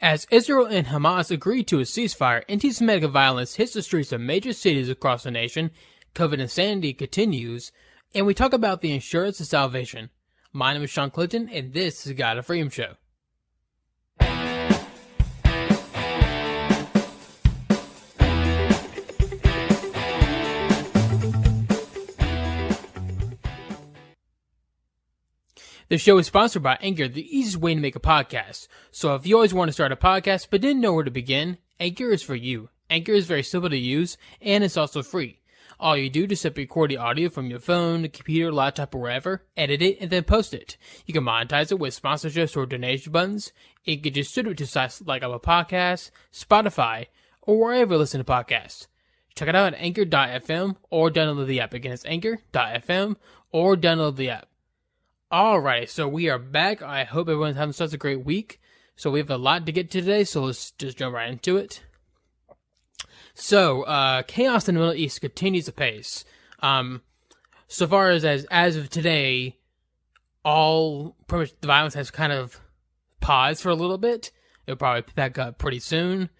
[0.00, 4.52] As Israel and Hamas agreed to a ceasefire, anti-Semitic violence hits the streets of major
[4.52, 5.70] cities across the nation,
[6.14, 7.72] COVID insanity continues,
[8.14, 10.10] and we talk about the assurance of salvation.
[10.52, 12.94] My name is Shawn Clinton, and this is God and Freedom Show.
[25.90, 28.68] The show is sponsored by Anchor, the easiest way to make a podcast.
[28.90, 31.58] So if you always want to start a podcast but didn't know where to begin,
[31.78, 32.70] Anchor is for you.
[32.88, 35.40] Anchor is very simple to use and it's also free.
[35.78, 39.42] All you do is simply record the audio from your phone, computer, laptop, or wherever,
[39.56, 40.78] edit it, and then post it.
[41.04, 43.52] You can monetize it with sponsorships or donation buttons.
[43.84, 47.08] It can distribute to sites like Apple Podcasts, Spotify,
[47.42, 48.86] or wherever you listen to podcasts.
[49.34, 51.74] Check it out at anchor.fm or download the app.
[51.74, 53.16] Again, it's anchor.fm
[53.50, 54.48] or download the app.
[55.32, 56.82] Alright, so we are back.
[56.82, 58.60] I hope everyone's having such a great week.
[58.94, 61.56] So we have a lot to get to today, so let's just jump right into
[61.56, 61.82] it.
[63.34, 66.24] So, uh, chaos in the Middle East continues apace.
[66.60, 67.02] Um,
[67.66, 69.56] so far as, as, as of today,
[70.44, 72.60] all, pretty much the violence has kind of
[73.20, 74.30] paused for a little bit.
[74.66, 76.30] It'll probably pick back up pretty soon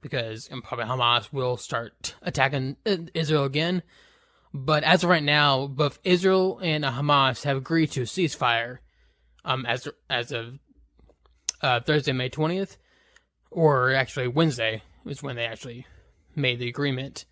[0.00, 2.76] because and probably Hamas will start attacking
[3.12, 3.82] Israel again.
[4.52, 8.78] But as of right now, both Israel and Hamas have agreed to a ceasefire
[9.44, 10.58] um, as as of
[11.62, 12.76] uh, Thursday, May 20th,
[13.50, 15.86] or actually Wednesday is when they actually
[16.34, 17.24] made the agreement.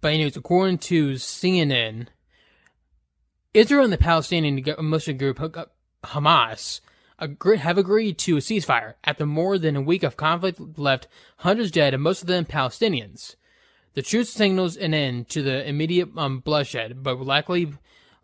[0.00, 2.08] But anyways, according to CNN,
[3.52, 5.38] Israel and the Palestinian Muslim group
[6.04, 6.80] Hamas
[7.18, 11.06] have agreed to a ceasefire after more than a week of conflict left
[11.38, 13.36] hundreds dead and most of them Palestinians.
[13.94, 17.72] The truce signals an end to the immediate um, bloodshed, but will likely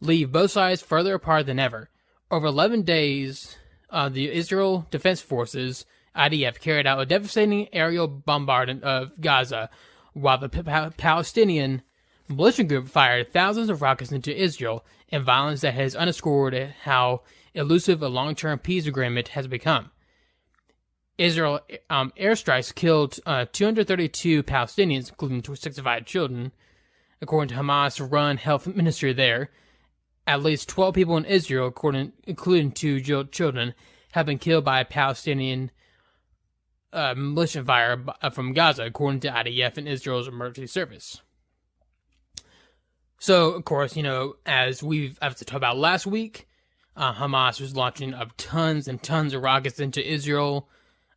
[0.01, 1.91] leave both sides further apart than ever.
[2.31, 3.57] Over 11 days,
[3.91, 9.69] uh, the Israel Defense Forces IDF carried out a devastating aerial bombardment of Gaza,
[10.13, 11.83] while the Palestinian
[12.29, 17.23] militia group fired thousands of rockets into Israel in violence that has underscored how
[17.55, 19.91] elusive a long-term peace agreement has become.
[21.19, 26.53] Israel um, airstrikes killed uh, 232 Palestinians, including 65 children,
[27.23, 29.51] according to Hamas-run health ministry there.
[30.27, 33.75] At least 12 people in Israel, according, including two children,
[34.13, 35.71] have been killed by a Palestinian
[36.93, 41.23] uh, militia fire uh, from Gaza, according to IDF and Israel's emergency service.
[43.19, 46.49] So, of course, you know, as we've talked about last week,
[46.97, 50.69] uh, Hamas was launching up tons and tons of rockets into Israel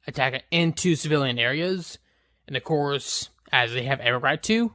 [0.09, 1.97] attack into civilian areas,
[2.47, 4.73] and of course, as they have every right to,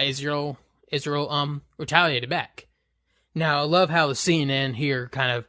[0.00, 0.58] Israel
[0.90, 2.66] Israel um retaliated back.
[3.34, 5.46] Now I love how the CNN here kind of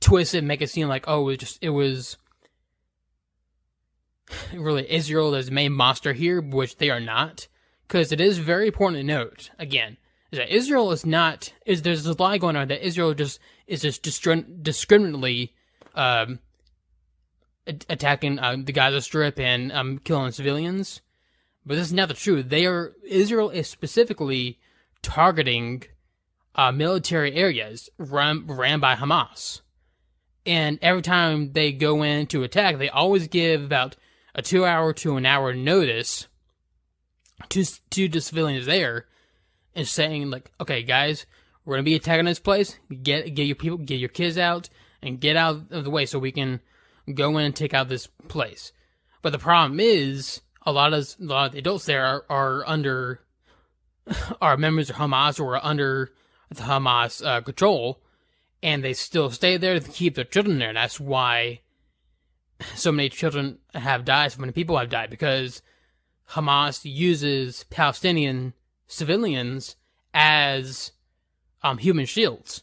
[0.00, 2.16] twist it, make it seem like oh it was just it was
[4.54, 7.46] really Israel as the main monster here, which they are not,
[7.86, 9.96] because it is very important to note again
[10.32, 13.82] is that Israel is not is there's a lie going on that Israel just is
[13.82, 15.52] just discriminately
[15.94, 16.40] um,
[17.66, 21.00] attacking uh, the Gaza Strip and um, killing civilians.
[21.64, 22.48] But this is not the truth.
[22.48, 24.58] They are Israel is specifically
[25.00, 25.84] targeting
[26.54, 29.60] uh, military areas run ran by Hamas,
[30.44, 33.96] and every time they go in to attack, they always give about
[34.34, 36.26] a two hour to an hour notice
[37.50, 39.06] to to the civilians there,
[39.74, 41.26] and saying like, okay, guys,
[41.64, 42.76] we're gonna be attacking this place.
[43.02, 44.68] Get get your people, get your kids out,
[45.00, 46.60] and get out of the way so we can
[47.12, 48.72] go in and take out this place.
[49.22, 52.64] But the problem is, a lot of a lot of the adults there are, are
[52.66, 53.20] under
[54.40, 56.12] are members of Hamas or are under
[56.50, 58.02] the Hamas uh, control,
[58.62, 60.72] and they still stay there to keep their children there.
[60.72, 61.60] That's why
[62.74, 65.62] so many children have died, so many people have died because
[66.30, 68.54] Hamas uses Palestinian
[68.86, 69.76] civilians
[70.14, 70.92] as
[71.62, 72.62] um, human shields.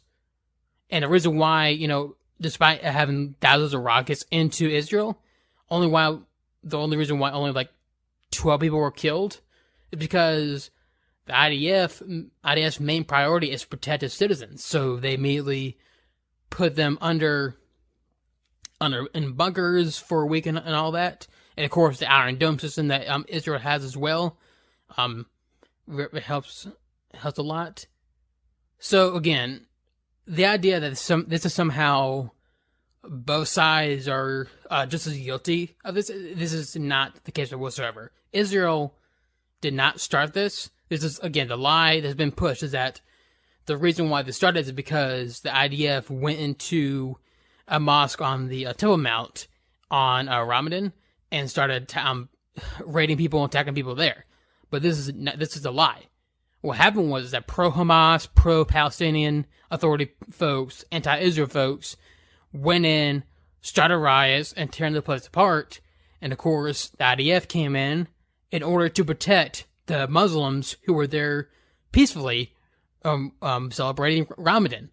[0.89, 5.21] And the reason why, you know, despite having thousands of rockets into Israel,
[5.69, 6.27] only while
[6.63, 7.69] the only reason why only like
[8.31, 9.41] twelve people were killed
[9.91, 10.71] is because
[11.25, 14.63] the IDF IDF's main priority is protect its citizens.
[14.63, 15.77] So they immediately
[16.50, 17.56] put them under
[18.81, 21.27] under in bunkers for a week and, and all that.
[21.56, 24.38] And of course the Iron Dome system that um, Israel has as well.
[24.97, 25.27] Um
[25.88, 26.68] it helps
[27.13, 27.86] helps a lot.
[28.80, 29.65] So again,
[30.29, 32.29] the idea that some this is somehow
[33.03, 36.07] both sides are uh, just as guilty of this.
[36.07, 38.11] This is not the case whatsoever.
[38.31, 38.95] Israel
[39.59, 40.69] did not start this.
[40.87, 43.01] This is again the lie that's been pushed is that
[43.65, 47.17] the reason why this started is because the IDF went into
[47.67, 49.47] a mosque on the uh, Temple Mount
[49.89, 50.93] on uh, Ramadan
[51.31, 52.29] and started um,
[52.85, 54.25] raiding people and attacking people there.
[54.69, 56.08] But this is this is a lie.
[56.61, 61.95] What happened was that pro Hamas, pro Palestinian Authority folks, anti Israel folks
[62.51, 63.23] went in,
[63.61, 65.79] started riots, and tearing the place apart.
[66.21, 68.07] And of course, the IDF came in
[68.51, 71.50] in order to protect the Muslims who were there
[71.91, 72.53] peacefully
[73.05, 74.89] um, um, celebrating Ramadan.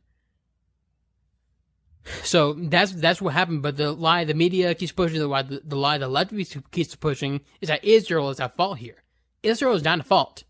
[2.22, 3.62] So that's that's what happened.
[3.62, 6.32] But the lie the media keeps pushing, the lie the, the lie the left
[6.70, 9.02] keeps pushing is that Israel is at fault here.
[9.42, 10.44] Israel is not at fault.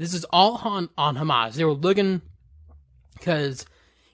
[0.00, 1.56] This is all on on Hamas.
[1.56, 2.22] They were looking
[3.18, 3.66] because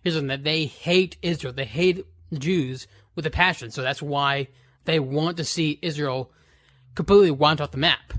[0.03, 1.53] here's something that they hate Israel.
[1.53, 2.05] They hate
[2.37, 3.71] Jews with a passion.
[3.71, 4.49] So that's why
[4.85, 6.33] they want to see Israel
[6.97, 8.15] completely wiped off the map.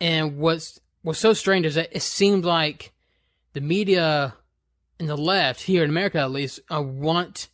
[0.00, 2.92] And what's what's so strange is that it seems like
[3.52, 4.34] the media
[4.98, 7.48] and the left here in America, at least, uh, want.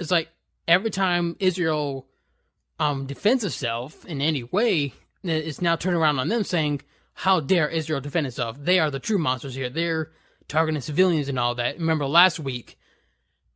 [0.00, 0.30] It's like
[0.66, 2.08] every time Israel
[2.80, 6.80] um, defends itself in any way, it's now turned around on them saying,
[7.14, 8.56] "How dare Israel defend itself?
[8.60, 9.70] They are the true monsters here.
[9.70, 10.10] They're
[10.48, 12.78] targeting civilians and all that." Remember last week,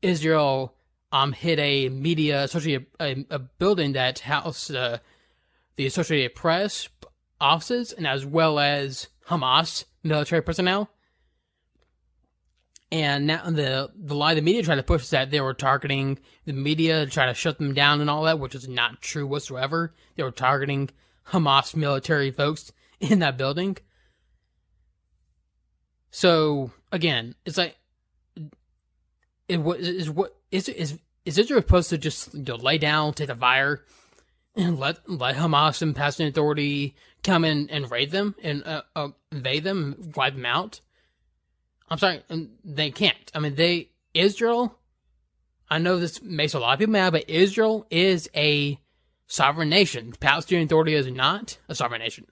[0.02, 0.74] Israel
[1.12, 4.98] um, hit a media, especially a, a, building that housed uh,
[5.76, 6.88] the Associated Press
[7.40, 10.90] offices and as well as Hamas military personnel.
[12.92, 16.18] And now the the lie the media tried to push is that they were targeting
[16.44, 19.26] the media to try to shut them down and all that, which is not true
[19.26, 19.92] whatsoever.
[20.14, 20.90] They were targeting
[21.28, 22.70] Hamas military folks
[23.00, 23.76] in that building.
[26.10, 27.76] So again, it's like
[29.48, 33.12] it was is what is is is Israel supposed to just you know, lay down,
[33.12, 33.84] take the fire,
[34.54, 39.08] and let let Hamas and Palestinian Authority come in and raid them and uh, uh,
[39.32, 40.80] invade them, wipe them out?
[41.88, 42.22] I'm sorry,
[42.64, 43.30] they can't.
[43.34, 44.78] I mean, they Israel.
[45.68, 48.78] I know this makes a lot of people mad, but Israel is a
[49.26, 50.14] sovereign nation.
[50.18, 52.24] Palestinian Authority is not a sovereign nation.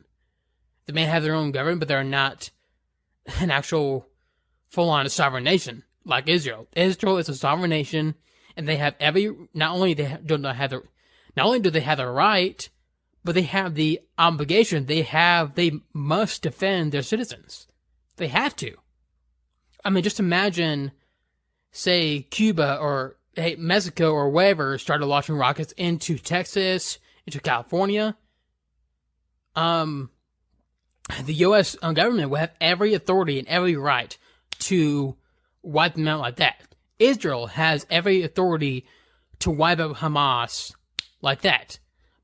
[0.86, 2.50] They may have their own government, but they're not
[3.40, 4.06] an actual
[4.68, 6.66] full-on sovereign nation like Israel.
[6.76, 8.14] Israel is a sovereign nation,
[8.56, 9.34] and they have every.
[9.54, 10.82] Not only they do not have the,
[11.36, 12.68] not only do they have the right,
[13.24, 14.86] but they have the obligation.
[14.86, 15.54] They have.
[15.54, 17.66] They must defend their citizens.
[18.16, 18.76] They have to.
[19.84, 20.92] I mean, just imagine,
[21.72, 28.16] say, Cuba or hey, Mexico or wherever started launching rockets into Texas, into California.
[29.56, 30.10] Um,
[31.24, 31.76] the U.S.
[31.82, 34.16] Uh, government will have every authority and every right
[34.60, 35.16] to
[35.62, 36.62] wipe them out like that.
[36.98, 38.86] Israel has every authority
[39.40, 40.74] to wipe out Hamas
[41.20, 41.78] like that,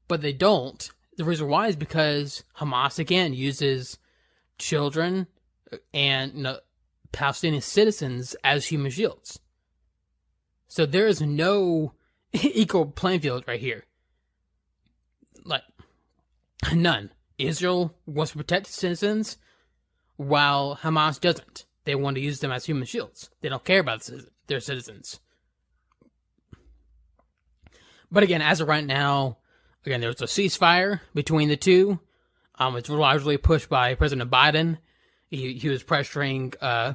[0.09, 0.91] but they don't.
[1.17, 3.99] The reason why is because Hamas again uses
[4.59, 5.27] children
[5.73, 6.59] uh, and you know,
[7.13, 9.41] Palestinian citizens as human shields.
[10.69, 11.93] So there is no
[12.33, 13.85] equal playing field right here.
[15.45, 15.65] Like,
[16.73, 17.11] none.
[17.47, 19.37] Israel wants to protect its citizens,
[20.17, 21.65] while Hamas doesn't.
[21.85, 23.31] They want to use them as human shields.
[23.41, 24.09] They don't care about
[24.47, 25.19] their citizens.
[28.13, 29.39] But again, as of right now,
[29.87, 32.01] again, there's a ceasefire between the two.
[32.57, 34.79] Um, it's largely pushed by President Biden
[35.31, 36.95] he, he was pressuring uh,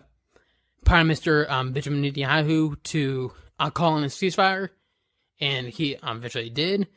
[0.84, 4.70] Prime Minister um, Benjamin Netanyahu to uh, call in a ceasefire,
[5.40, 6.88] and he um, eventually did.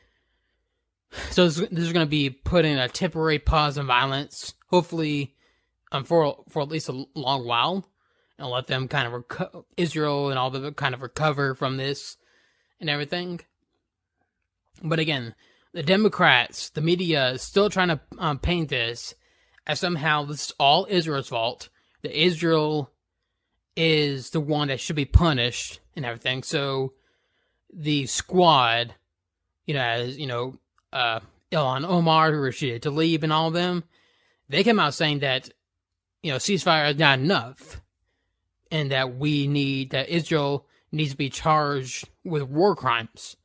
[1.31, 5.35] So this, this is going to be putting a temporary pause in violence, hopefully,
[5.91, 7.87] um, for for at least a long while,
[8.37, 12.17] and let them kind of reco- Israel and all the kind of recover from this
[12.79, 13.39] and everything.
[14.83, 15.35] But again,
[15.73, 19.15] the Democrats, the media, is still trying to um, paint this
[19.67, 21.69] as somehow this is all Israel's fault.
[22.01, 22.91] That Israel
[23.75, 26.43] is the one that should be punished and everything.
[26.43, 26.93] So
[27.73, 28.95] the squad,
[29.65, 30.57] you know, as you know,
[30.91, 31.19] uh,
[31.51, 33.83] Ilhan Omar, Rashida Tlaib, and all of them,
[34.47, 35.49] they came out saying that
[36.23, 37.81] you know ceasefire is not enough,
[38.71, 43.35] and that we need that Israel needs to be charged with war crimes,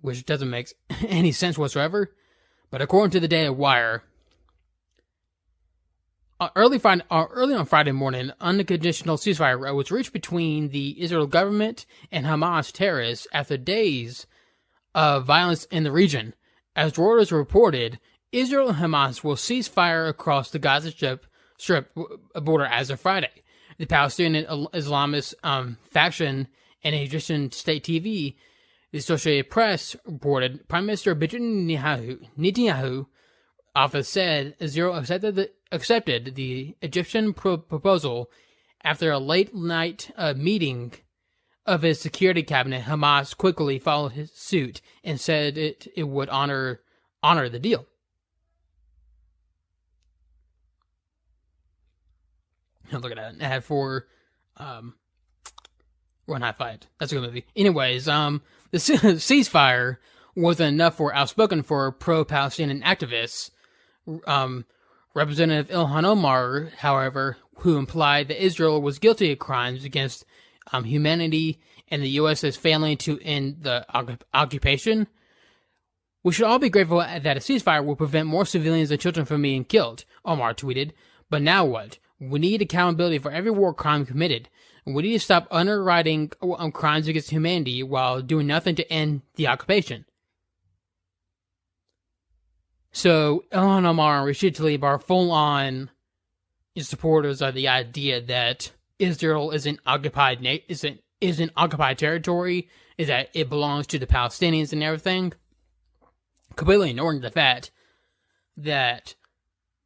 [0.00, 0.72] which doesn't make
[1.08, 2.12] any sense whatsoever.
[2.70, 4.02] But according to the Daily Wire,
[6.40, 11.26] uh, early Friday, uh, early on Friday morning, unconditional ceasefire was reached between the Israel
[11.26, 14.26] government and Hamas terrorists after days
[14.94, 16.34] of violence in the region.
[16.76, 17.98] As Reuters reported,
[18.32, 21.26] Israel and Hamas will cease fire across the Gaza Strip,
[21.58, 21.90] Strip
[22.34, 23.30] border as of Friday.
[23.78, 26.48] The Palestinian Islamist um, faction
[26.82, 28.36] and Egyptian state TV,
[28.92, 33.06] the Associated Press reported, Prime Minister Benjamin Netanyahu,
[33.74, 38.30] office said Israel accepted the, accepted the Egyptian pro- proposal
[38.84, 40.92] after a late night uh, meeting
[41.66, 46.80] of his security cabinet, Hamas quickly followed his suit and said it, it would honor
[47.22, 47.86] honor the deal.
[52.92, 53.62] Look at that.
[53.64, 54.04] It
[54.56, 54.94] um
[56.26, 56.86] One High Fight.
[56.98, 57.46] That's a good movie.
[57.56, 59.96] Anyways, um the ceasefire
[60.36, 63.50] wasn't enough for outspoken for pro Palestinian activists.
[64.26, 64.66] Um
[65.14, 70.24] Representative Ilhan Omar, however, who implied that Israel was guilty of crimes against
[70.72, 72.44] um, humanity and the U.S.
[72.44, 73.86] is failing to end the
[74.32, 75.06] occupation.
[76.22, 79.42] We should all be grateful that a ceasefire will prevent more civilians and children from
[79.42, 80.92] being killed, Omar tweeted.
[81.28, 81.98] But now what?
[82.18, 84.48] We need accountability for every war crime committed.
[84.86, 89.48] We need to stop underwriting um, crimes against humanity while doing nothing to end the
[89.48, 90.04] occupation.
[92.92, 95.90] So Ilhan Omar and Rashid Tlaib are full on
[96.78, 98.72] supporters of the idea that
[99.04, 102.68] Israel isn't occupied na- is an is an occupied territory,
[102.98, 105.32] is that it belongs to the Palestinians and everything.
[106.56, 107.70] Completely ignoring the fact
[108.56, 109.14] that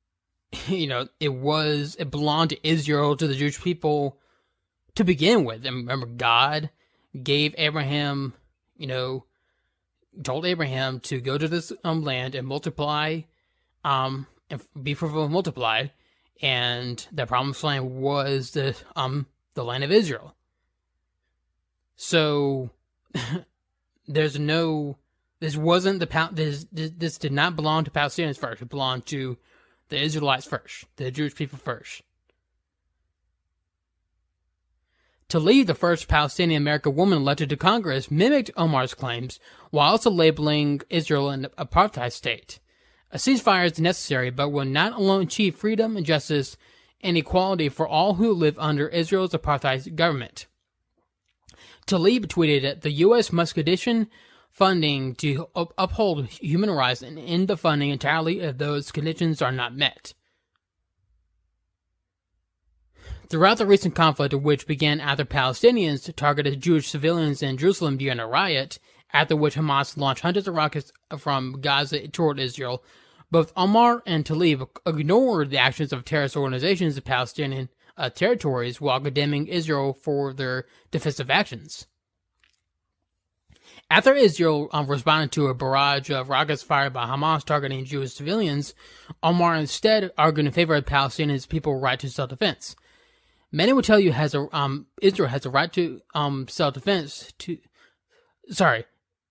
[0.69, 4.19] you know it was it belonged to Israel to the Jewish people
[4.95, 5.65] to begin with.
[5.65, 6.71] And remember, God
[7.23, 8.35] gave Abraham,
[8.77, 9.25] you know,
[10.23, 13.21] told Abraham to go to this um, land and multiply,
[13.85, 15.89] um, and be fruitful and multiply
[16.41, 20.35] and the promised land was the um the land of Israel.
[21.97, 22.71] So
[24.09, 24.99] there's no
[25.41, 28.63] this wasn't the this this did not belong to Palestinians first.
[28.63, 29.37] It belonged to
[29.89, 32.03] the Israelites first, the Jewish people first.
[35.29, 39.39] Tlaib the first Palestinian American woman elected to Congress, mimicked Omar's claims
[39.71, 42.61] while also labeling Israel an apartheid state.
[43.11, 46.57] A ceasefire is necessary, but will not alone achieve freedom and justice
[47.01, 50.47] and equality for all who live under Israel's apartheid government.
[51.87, 53.33] Tlaib tweeted that the U.S.
[53.33, 54.09] must condition
[54.51, 59.53] funding to up- uphold human rights and end the funding entirely if those conditions are
[59.53, 60.13] not met.
[63.31, 68.27] Throughout the recent conflict, which began after Palestinians targeted Jewish civilians in Jerusalem during a
[68.27, 68.79] riot,
[69.13, 72.83] after which Hamas launched hundreds of rockets from Gaza toward Israel.
[73.31, 79.01] Both Omar and Tlaib ignored the actions of terrorist organizations in Palestinian uh, territories while
[79.01, 81.87] condemning Israel for their defensive actions.
[83.91, 88.75] After Israel um, responded to a barrage of rockets fired by Hamas targeting Jewish civilians,
[89.23, 92.77] Omar instead argued in favor of Palestinians' people's right to self-defense.
[93.51, 97.33] Many will tell you has a um, Israel has a right to um, self-defense.
[97.39, 97.59] To
[98.51, 98.85] sorry,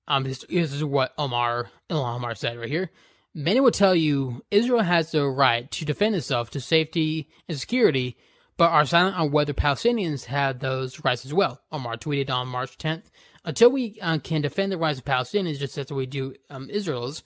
[0.07, 2.91] um, this, this is what Omar Omar said right here.
[3.33, 8.17] Many will tell you Israel has the right to defend itself to safety and security,
[8.57, 11.61] but are silent on whether Palestinians have those rights as well.
[11.71, 13.05] Omar tweeted on March 10th.
[13.45, 17.23] Until we uh, can defend the rights of Palestinians just as we do um, Israel's,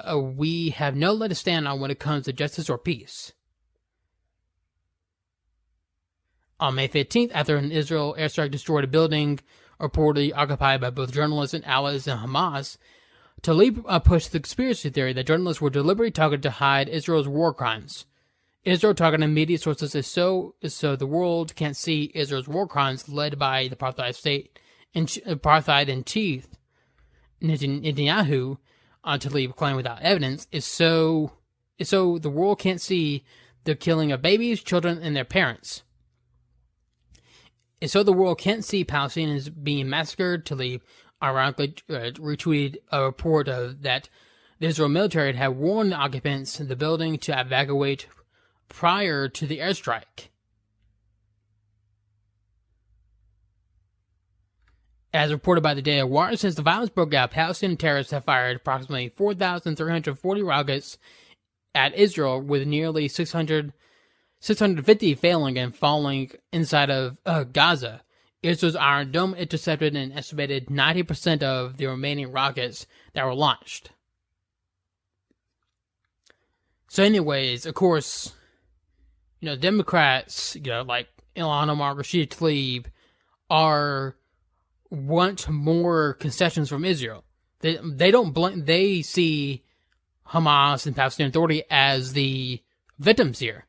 [0.00, 3.32] uh, we have no leg to stand on when it comes to justice or peace.
[6.58, 9.40] On May 15th, after an Israel airstrike destroyed a building
[9.80, 12.76] reportedly occupied by both journalists and allies in Hamas,
[13.42, 17.54] Tlaib uh, pushed the conspiracy theory that journalists were deliberately targeted to hide Israel's war
[17.54, 18.04] crimes.
[18.64, 23.38] Israel targeting media sources is so so the world can't see Israel's war crimes led
[23.38, 24.58] by the apartheid state
[24.94, 26.46] and apartheid in chief
[27.42, 28.58] Netanyahu
[29.02, 31.32] uh, Tlaib claim without evidence is so
[31.78, 33.24] is so the world can't see
[33.64, 35.82] the killing of babies, children, and their parents.
[37.80, 40.44] And so the world can't see Palestinians being massacred.
[40.44, 40.82] Tlaib
[41.22, 44.08] ironically uh, retweeted a report of that
[44.58, 48.06] the Israel military had warned the occupants in the building to evacuate
[48.68, 50.28] prior to the airstrike.
[55.12, 58.56] As reported by the Daily Wire, since the violence broke out, Palestinian terrorists have fired
[58.56, 60.98] approximately 4,340 rockets
[61.74, 63.72] at Israel, with nearly 600
[64.40, 68.02] 650 failing and falling inside of uh, Gaza.
[68.42, 73.90] Israel's Iron Dome intercepted an estimated 90% of the remaining rockets that were launched.
[76.88, 78.34] So, anyways, of course,
[79.40, 82.86] you know, Democrats, you know, like Ilhan Omar, Rashid Tlaib,
[83.48, 84.16] are
[84.90, 87.24] want more concessions from Israel.
[87.60, 88.64] They they don't blame.
[88.64, 89.64] They see
[90.28, 92.62] Hamas and Palestinian Authority as the
[92.98, 93.66] victims here.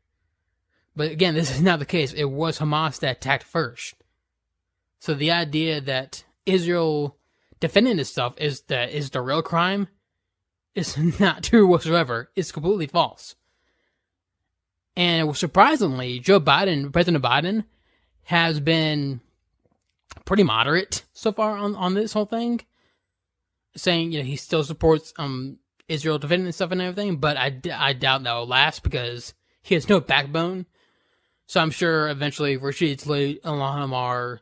[0.96, 2.14] But again, this is not the case.
[2.14, 3.96] It was Hamas that attacked first.
[5.00, 7.18] So the idea that Israel
[7.60, 9.88] defending itself is the is the real crime
[10.76, 12.30] is not true whatsoever.
[12.36, 13.36] It's completely false.
[14.96, 17.64] And surprisingly, Joe Biden, President Biden,
[18.24, 19.22] has been
[20.26, 22.62] pretty moderate so far on, on this whole thing,
[23.76, 25.58] saying you know he still supports um
[25.88, 29.90] Israel defending itself and everything, but I, I doubt that will last because he has
[29.90, 30.66] no backbone.
[31.52, 34.40] So I'm sure eventually Rashid Tlaib, Ilhan Omar,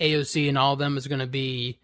[0.00, 1.78] AOC, and all of them is going to be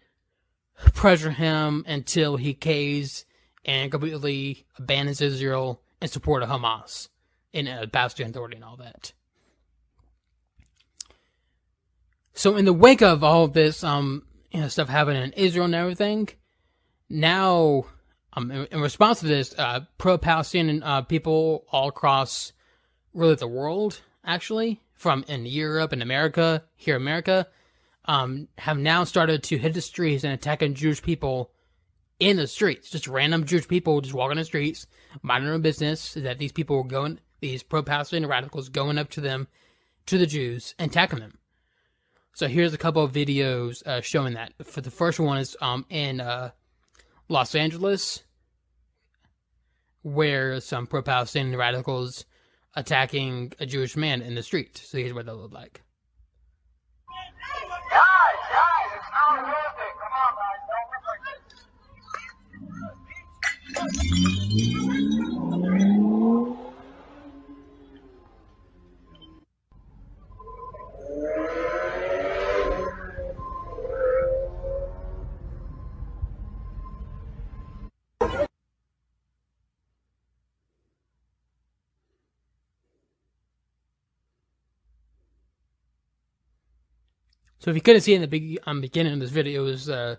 [0.93, 3.23] pressure him until he caves
[3.63, 7.07] and completely abandons Israel in support of Hamas
[7.53, 9.13] and uh, Palestinian Authority and all that.
[12.33, 15.67] So in the wake of all of this, um, you know, stuff happening in Israel
[15.67, 16.27] and everything,
[17.09, 17.85] now
[18.33, 22.51] um, in, in response to this, uh, pro-Palestinian uh, people all across
[23.13, 27.47] really the world, actually, from in Europe and America, here America,
[28.05, 31.51] um, have now started to hit the streets and attacking Jewish people
[32.19, 32.91] in the streets.
[32.91, 34.85] Just random Jewish people just walking the streets,
[35.23, 36.13] minding their business.
[36.13, 39.47] That these people were going, these pro-Palestinian radicals going up to them,
[40.05, 41.39] to the Jews, and attacking them.
[42.33, 44.53] So here's a couple of videos uh, showing that.
[44.63, 46.51] For the first one is um, in uh,
[47.27, 48.23] Los Angeles,
[50.03, 52.25] where some pro Palestinian radicals
[52.75, 54.77] attacking a Jewish man in the street.
[54.77, 55.81] So here's what that looked like.
[87.59, 90.15] So if you couldn't see in the um, beginning of this video, it was uh,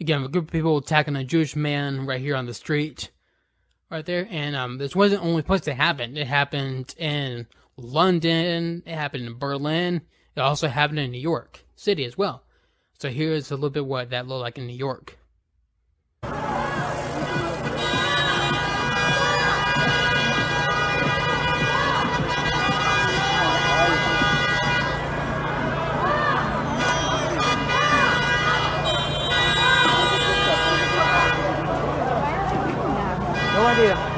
[0.00, 3.10] again a group of people attacking a Jewish man right here on the street,
[3.90, 4.26] right there.
[4.30, 6.16] And um, this wasn't the only place it happened.
[6.16, 7.46] It happened in
[7.76, 8.82] London.
[8.86, 10.02] It happened in Berlin.
[10.34, 12.44] It also happened in New York City as well.
[12.98, 15.18] So here's a little bit what that looked like in New York.
[33.80, 34.09] 对呀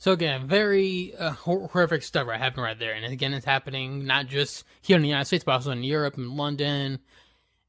[0.00, 4.28] So again, very uh, horrific stuff right happening right there, and again, it's happening not
[4.28, 7.00] just here in the United States, but also in Europe and London,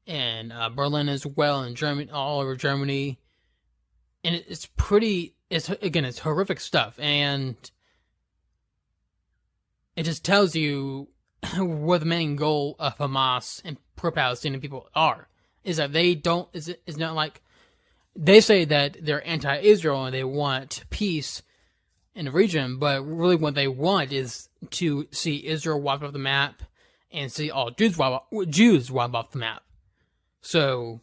[0.06, 3.18] and uh, Berlin as well, and Germany, all over Germany,
[4.24, 5.34] and it's pretty.
[5.50, 7.54] It's again, it's horrific stuff, and
[9.94, 11.08] it just tells you
[11.58, 15.28] what the main goal of Hamas and pro-Palestinian people are.
[15.64, 16.48] Is that they don't?
[16.54, 16.82] Is it?
[16.86, 17.42] Is not like
[18.16, 21.42] they say that they're anti-Israel and they want peace
[22.14, 26.18] in the region, but really what they want is to see Israel wiped off the
[26.18, 26.62] map
[27.10, 29.62] and see all Jews wiped, Jews wiped off the map.
[30.40, 31.00] So,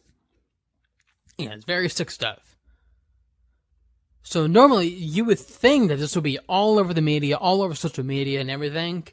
[1.38, 2.56] yeah, it's very sick stuff.
[4.22, 7.74] So normally you would think that this would be all over the media, all over
[7.74, 9.08] social media and everything.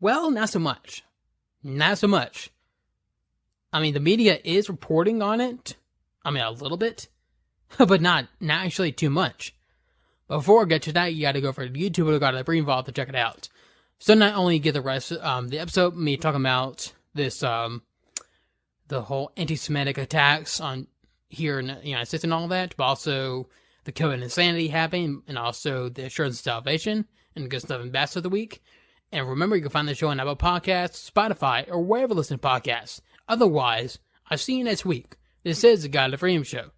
[0.00, 1.04] Well, not so much.
[1.62, 2.50] Not so much.
[3.72, 5.76] I mean, the media is reporting on it.
[6.24, 7.08] I mean, a little bit,
[7.78, 9.55] but not not actually too much.
[10.28, 12.36] Before I get to that, you got to go for the YouTube or go to
[12.36, 13.48] the Brain Vault to check it out.
[13.98, 17.82] So not only get the rest, um, the episode me talking about this, um,
[18.88, 20.88] the whole anti-Semitic attacks on
[21.28, 23.48] here in the United States and all that, but also
[23.84, 28.16] the COVID insanity happening, and also the assurance of salvation and good stuff and best
[28.16, 28.62] of the week.
[29.12, 32.38] And remember, you can find the show on Apple Podcasts, Spotify, or wherever you listen
[32.38, 33.00] to podcasts.
[33.28, 35.16] Otherwise, I'll see you next week.
[35.44, 36.72] This is the God and Freedom Show.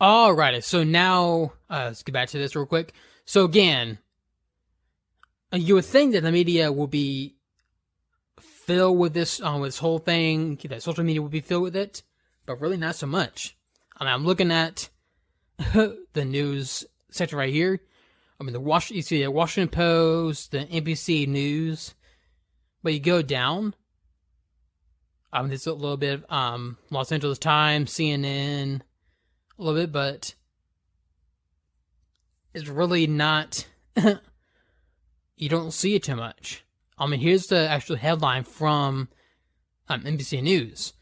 [0.00, 2.92] Alrighty, so now uh, let's get back to this real quick.
[3.24, 3.98] So again,
[5.52, 7.36] uh, you would think that the media will be
[8.38, 11.76] filled with this, um, with this whole thing, that social media would be filled with
[11.76, 12.02] it,
[12.44, 13.56] but really not so much.
[13.96, 14.90] I mean, I'm looking at
[15.58, 17.80] the news section right here.
[18.38, 21.94] I mean, the you see the Washington Post, the NBC News,
[22.82, 23.74] but you go down.
[25.32, 28.82] I mean, there's a little bit of um, Los Angeles Times, CNN,
[29.58, 30.34] a little bit, but
[32.54, 33.66] it's really not.
[35.36, 36.64] you don't see it too much.
[36.98, 39.08] I mean, here's the actual headline from
[39.88, 40.94] um, NBC News.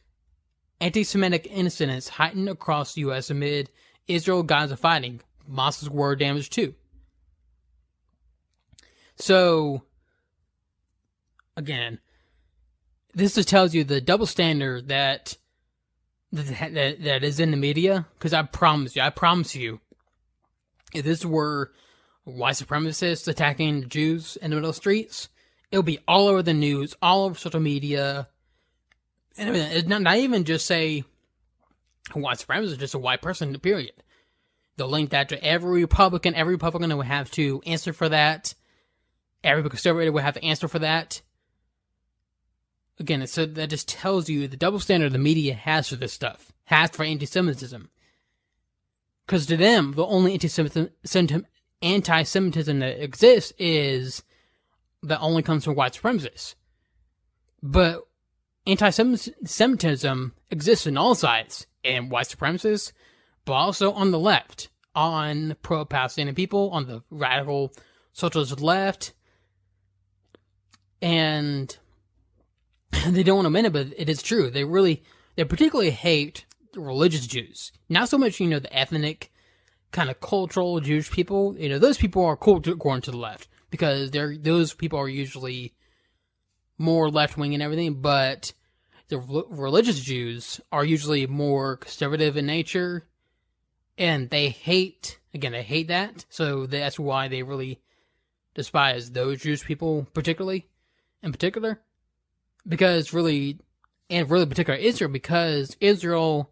[0.80, 3.30] Anti-Semitic incidents heightened across the U.S.
[3.30, 3.70] amid
[4.08, 5.20] Israel-Gaza fighting.
[5.46, 6.74] Mosques were damaged too.
[9.16, 9.82] So,
[11.56, 12.00] again,
[13.14, 15.36] this just tells you the double standard that
[16.34, 18.06] that, that is in the media.
[18.18, 19.80] Because I promise you, I promise you,
[20.92, 21.72] if this were
[22.24, 25.28] white supremacists attacking Jews in the middle of streets,
[25.70, 28.28] it'll be all over the news, all over social media.
[29.36, 31.04] And I mean, it's not, not even just say
[32.12, 33.92] white supremacist, just a white person, period.
[34.76, 36.34] They'll link that to every Republican.
[36.34, 38.54] Every Republican will have to answer for that.
[39.42, 41.22] Every conservative will have to answer for that.
[42.98, 46.52] Again, so that just tells you the double standard the media has for this stuff,
[46.64, 47.90] has for anti-Semitism.
[49.26, 51.46] Because to them, the only anti-Semitism,
[51.82, 54.22] anti-Semitism that exists is
[55.02, 56.54] that only comes from white supremacists.
[57.62, 58.06] But
[58.66, 62.92] anti-Semitism exists in all sides, and white supremacists,
[63.44, 67.72] but also on the left, on pro-Palestinian people, on the radical
[68.12, 69.12] socialist left,
[71.02, 71.76] and
[73.08, 74.50] they don't want to admit it, but it is true.
[74.50, 75.02] They really,
[75.36, 77.72] they particularly hate religious Jews.
[77.88, 79.32] Not so much, you know, the ethnic,
[79.92, 81.56] kind of cultural Jewish people.
[81.58, 84.98] You know, those people are cool to, going to the left because they're those people
[84.98, 85.74] are usually
[86.78, 88.52] more left wing and everything, but
[89.08, 93.06] the religious Jews are usually more conservative in nature,
[93.96, 97.80] and they hate again they hate that, so that's why they really
[98.54, 100.68] despise those Jewish people particularly,
[101.22, 101.80] in particular,
[102.66, 103.58] because really,
[104.10, 106.50] and really particular Israel because Israel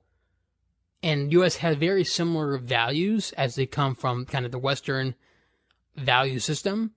[1.02, 1.56] and U.S.
[1.56, 5.14] have very similar values as they come from kind of the Western
[5.96, 6.92] value system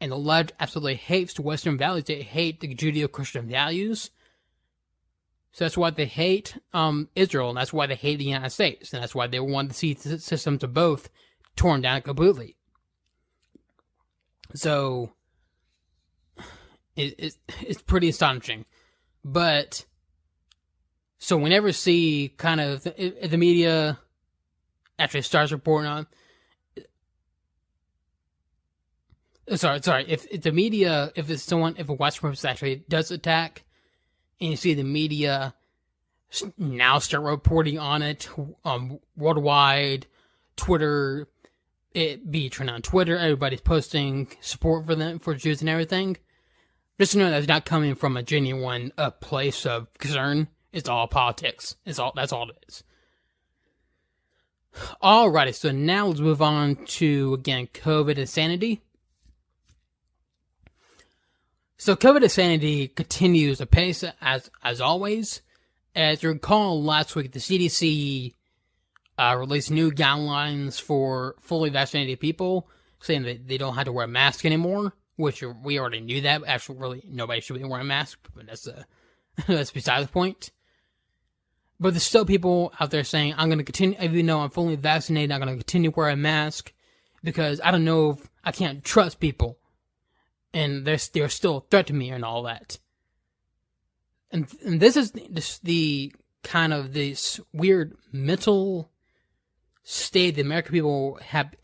[0.00, 2.04] and the left absolutely hates the Western values.
[2.04, 4.10] They hate the Judeo-Christian values.
[5.52, 8.92] So that's why they hate um, Israel, and that's why they hate the United States,
[8.92, 11.10] and that's why they want to see the systems of both
[11.56, 12.56] torn down completely.
[14.54, 15.12] So
[16.98, 18.64] it, it, it's pretty astonishing,
[19.24, 19.84] but
[21.18, 23.98] so whenever see kind of the, the media
[24.98, 26.06] actually starts reporting on
[29.56, 30.04] sorry, sorry.
[30.08, 33.64] If, if the media, if it's someone, if a white supremacist actually does attack,
[34.40, 35.54] and you see the media
[36.58, 38.28] now start reporting on it
[38.64, 40.06] um, worldwide,
[40.56, 41.28] Twitter,
[41.94, 46.16] it be trending on Twitter, everybody's posting support for them for Jews and everything.
[46.98, 50.48] Just know that's not coming from a genuine uh, place of concern.
[50.72, 51.76] It's all politics.
[51.86, 52.82] It's all that's all it is.
[55.02, 58.82] Alrighty, so now let's move on to again COVID insanity.
[61.76, 65.40] So COVID insanity continues apace as as always.
[65.94, 68.34] As you recall, last week the CDC
[69.16, 72.68] uh, released new guidelines for fully vaccinated people,
[73.00, 74.94] saying that they don't have to wear a mask anymore.
[75.18, 76.42] Which we already knew that.
[76.46, 78.86] Actually, really, nobody should be wearing a mask, but that's a,
[79.46, 80.50] that's beside the point.
[81.78, 84.76] But there's still people out there saying, "I'm going to continue, even though I'm fully
[84.76, 86.72] vaccinated, I'm going to continue to wear a mask
[87.22, 89.58] because I don't know if I can't trust people."
[90.52, 92.78] and they're they're still a threat to me and all that.
[94.30, 98.90] And, and this is this, the kind of this weird mental
[99.82, 101.54] state the American people have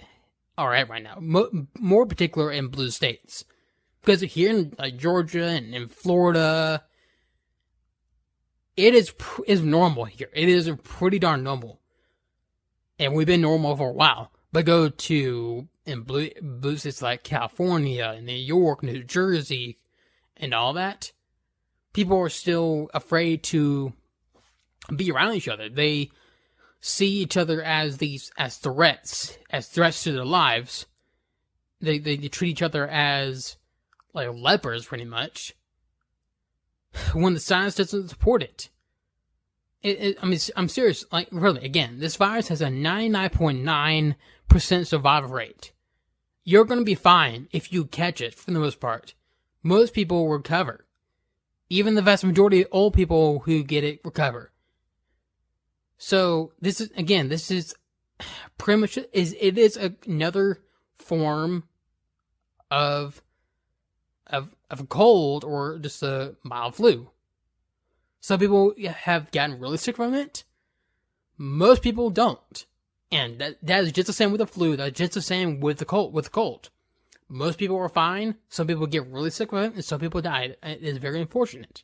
[0.56, 1.16] are at right now.
[1.20, 3.44] Mo- more particular in blue states,
[4.00, 6.84] because here in like, Georgia and in Florida,
[8.76, 10.30] it is pr- is normal here.
[10.32, 11.80] It is pretty darn normal,
[12.98, 14.30] and we've been normal for a while.
[14.52, 19.78] But go to in blue, blue states like California and New York, New Jersey,
[20.36, 21.12] and all that,
[21.92, 23.92] people are still afraid to
[24.94, 25.68] be around each other.
[25.68, 26.10] They
[26.84, 30.84] see each other as these as threats, as threats to their lives.
[31.80, 33.56] They they, they treat each other as
[34.12, 35.54] like lepers, pretty much.
[37.14, 38.68] When the science doesn't support it,
[39.82, 41.04] it, it, I mean, I'm serious.
[41.10, 45.72] Like, really, again, this virus has a 99.9% survival rate.
[46.44, 49.14] You're going to be fine if you catch it for the most part.
[49.62, 50.84] Most people recover.
[51.68, 54.52] Even the vast majority of old people who get it recover.
[55.98, 57.74] So this is again, this is
[58.58, 59.76] pretty much is it is
[60.06, 60.62] another
[60.98, 61.64] form
[62.70, 63.22] of
[64.26, 67.10] of of a cold or just a mild flu.
[68.20, 70.44] Some people have gotten really sick from it.
[71.36, 72.64] Most people don't.
[73.12, 74.76] And that, that is just the same with the flu.
[74.76, 76.14] That's just the same with the cold.
[76.14, 76.70] With the cold,
[77.28, 78.36] most people are fine.
[78.48, 80.56] Some people get really sick with it, and some people die.
[80.62, 81.82] It is very unfortunate.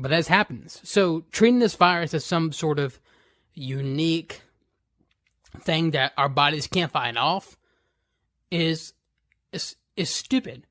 [0.00, 0.80] But as happens.
[0.84, 3.00] So treating this virus as some sort of
[3.52, 4.42] unique
[5.60, 7.56] thing that our bodies can't fight off
[8.50, 8.92] is
[9.52, 10.66] is is stupid.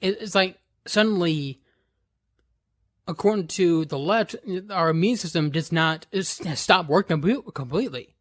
[0.00, 1.60] It's like suddenly,
[3.06, 4.36] according to the left,
[4.70, 7.20] our immune system does not stop working
[7.52, 8.14] completely.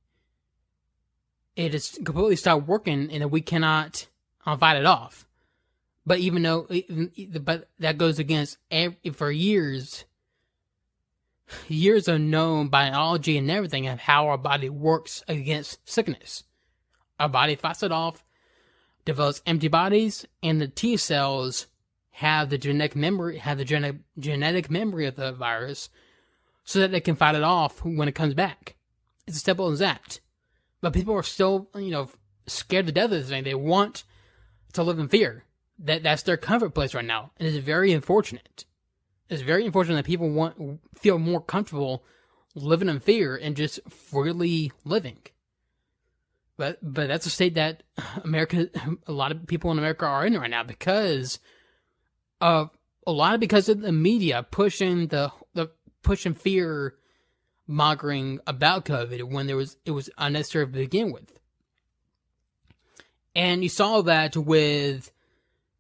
[1.56, 4.08] It has completely stopped working, and that we cannot
[4.46, 5.28] uh, fight it off.
[6.06, 6.68] But even though,
[7.42, 10.06] but that goes against every, for years
[11.68, 16.44] years of known biology and everything of how our body works against sickness.
[17.20, 18.24] Our body fights it off,
[19.06, 21.68] develops antibodies, and the T cells
[22.16, 25.90] have the genetic memory have the genetic genetic memory of the virus
[26.64, 28.76] so that they can fight it off when it comes back.
[29.26, 30.20] It's as simple as that.
[30.82, 32.10] But people are still, you know,
[32.48, 33.44] scared to death of this thing.
[33.44, 34.04] They want
[34.74, 35.46] to live in fear.
[35.80, 37.32] That that's their comfort place right now.
[37.38, 38.66] And it's very unfortunate
[39.32, 42.04] it's very unfortunate that people want feel more comfortable
[42.54, 45.20] living in fear and just freely living.
[46.58, 47.84] But but that's a state that
[48.24, 48.70] America,
[49.08, 51.40] a lot of people in America are in right now because
[52.42, 52.72] of
[53.08, 55.72] a lot of because of the media pushing the the
[56.04, 56.96] pushing fear
[57.68, 61.40] mongering about COVID when there was it was unnecessary to begin with.
[63.34, 65.10] And you saw that with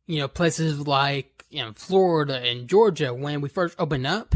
[0.07, 4.35] you know places like know Florida and Georgia when we first opened up.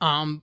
[0.00, 0.42] Um,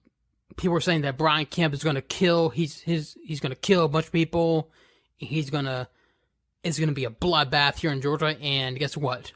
[0.56, 2.50] people were saying that Brian Kemp is going to kill.
[2.50, 4.72] He's his he's going to kill a bunch of people.
[5.18, 5.90] He's gonna
[6.64, 8.38] it's going to be a bloodbath here in Georgia.
[8.42, 9.32] And guess what?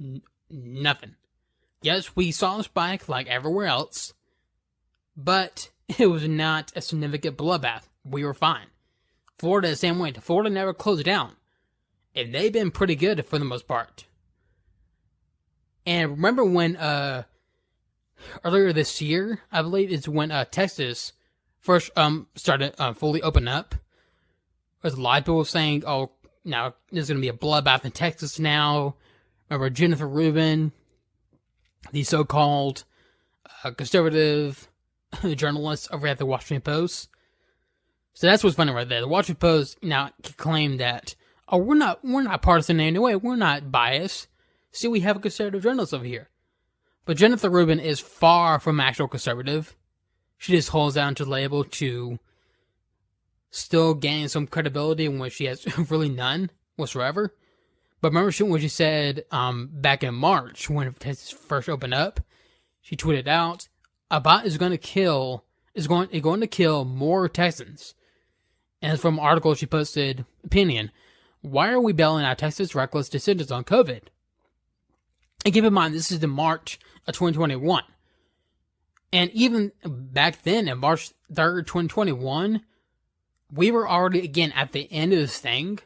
[0.00, 1.14] N- nothing.
[1.82, 4.14] Yes, we saw a spike like everywhere else,
[5.16, 7.88] but it was not a significant bloodbath.
[8.04, 8.66] We were fine.
[9.38, 10.12] Florida the same way.
[10.12, 11.32] Florida never closed down,
[12.14, 14.06] and they've been pretty good for the most part.
[15.86, 17.24] And remember when uh
[18.42, 21.12] earlier this year, I believe is when uh Texas
[21.60, 23.74] first um started uh, fully open up.
[24.82, 26.12] There's a lot of people saying, "Oh,
[26.44, 28.96] now there's going to be a bloodbath in Texas now."
[29.48, 30.72] Remember Jennifer Rubin,
[31.92, 32.84] the so-called
[33.62, 34.68] uh, conservative
[35.36, 37.08] journalist over at the Washington Post.
[38.14, 39.00] So that's what's funny right there.
[39.00, 41.14] The Washington Post now claim that,
[41.48, 43.16] "Oh, we're not we're not partisan in any way.
[43.16, 44.28] We're not biased."
[44.74, 46.28] See, we have a conservative journalist over here.
[47.04, 49.76] But Jennifer Rubin is far from actual conservative.
[50.36, 52.18] She just holds down to the label to
[53.50, 57.32] still gain some credibility when she has really none whatsoever.
[58.00, 62.20] But remember when she said um, back in March when Texas first opened up,
[62.82, 63.68] she tweeted out,
[64.10, 67.94] "About is going to kill is going is going to kill more Texans."
[68.82, 70.90] And from an article she posted, opinion:
[71.42, 74.02] Why are we bailing out Texas reckless decisions on COVID?
[75.44, 77.82] And keep in mind, this is the March of 2021.
[79.12, 82.62] And even back then, in March 3rd, 2021,
[83.52, 85.78] we were already, again, at the end of this thing.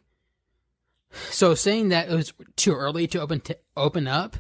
[1.31, 3.43] So saying that it was too early to open
[3.77, 4.37] open up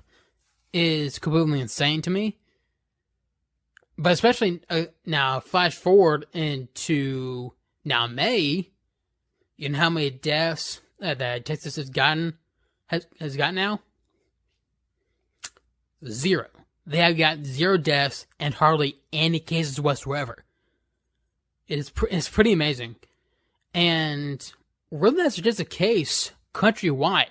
[0.73, 2.39] is completely insane to me.
[3.97, 7.53] But especially uh, now, flash forward into
[7.85, 8.71] now May,
[9.57, 12.39] you know how many deaths uh, that Texas has gotten
[12.87, 13.81] has has got now?
[16.07, 16.47] Zero.
[16.87, 20.45] They have got zero deaths and hardly any cases whatsoever.
[21.67, 22.97] It's, pr- it's pretty amazing.
[23.75, 24.51] And
[24.91, 27.27] really, that's just a case countrywide.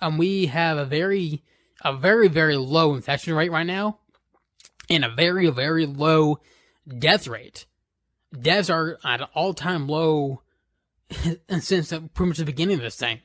[0.00, 1.44] Um, we have a very,
[1.82, 3.98] a very, very low infection rate right now,
[4.90, 6.40] and a very, very low
[6.98, 7.66] death rate.
[8.38, 10.42] Deaths are at an all-time low
[11.60, 13.20] since pretty much the beginning of this thing.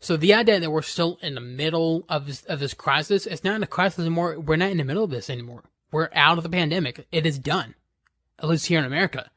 [0.00, 3.44] So the idea that we're still in the middle of this, of this crisis, it's
[3.44, 4.38] not in a crisis anymore.
[4.38, 5.64] We're not in the middle of this anymore.
[5.90, 7.06] We're out of the pandemic.
[7.10, 7.74] It is done.
[8.38, 9.30] At least here in America.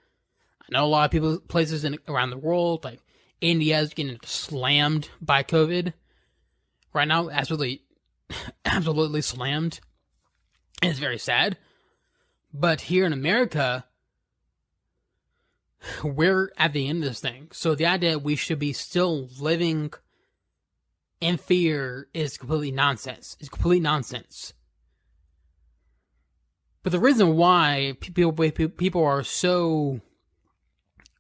[0.61, 2.99] I know a lot of people, places in, around the world, like
[3.39, 5.93] India is getting slammed by COVID.
[6.93, 7.83] Right now, absolutely,
[8.65, 9.79] absolutely slammed.
[10.81, 11.57] And it's very sad.
[12.53, 13.85] But here in America,
[16.03, 17.49] we're at the end of this thing.
[17.51, 19.93] So the idea we should be still living
[21.21, 23.35] in fear is completely nonsense.
[23.39, 24.53] It's complete nonsense.
[26.83, 30.01] But the reason why people people are so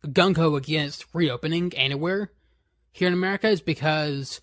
[0.05, 2.31] gung ho against reopening anywhere
[2.91, 4.41] here in America is because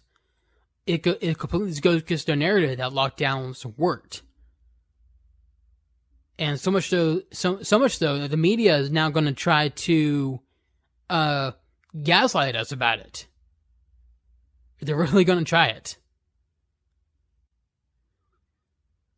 [0.87, 4.23] it it completely goes against the narrative that lockdowns worked,
[6.39, 9.69] and so much so so so much so the media is now going to try
[9.71, 10.41] to
[11.09, 11.53] uh
[12.03, 13.27] gaslight us about it.
[14.81, 15.97] They're really going to try it.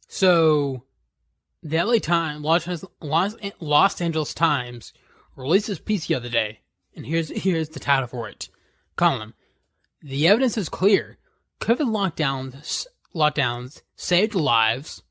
[0.08, 0.84] So,
[1.62, 4.92] the LA Times, Los, Los, Los Angeles Times,
[5.36, 6.60] released this piece the other day,
[6.96, 8.48] and here's here's the title for it.
[8.96, 9.34] Column:
[10.02, 11.18] The evidence is clear.
[11.60, 15.02] COVID lockdowns lockdowns saved lives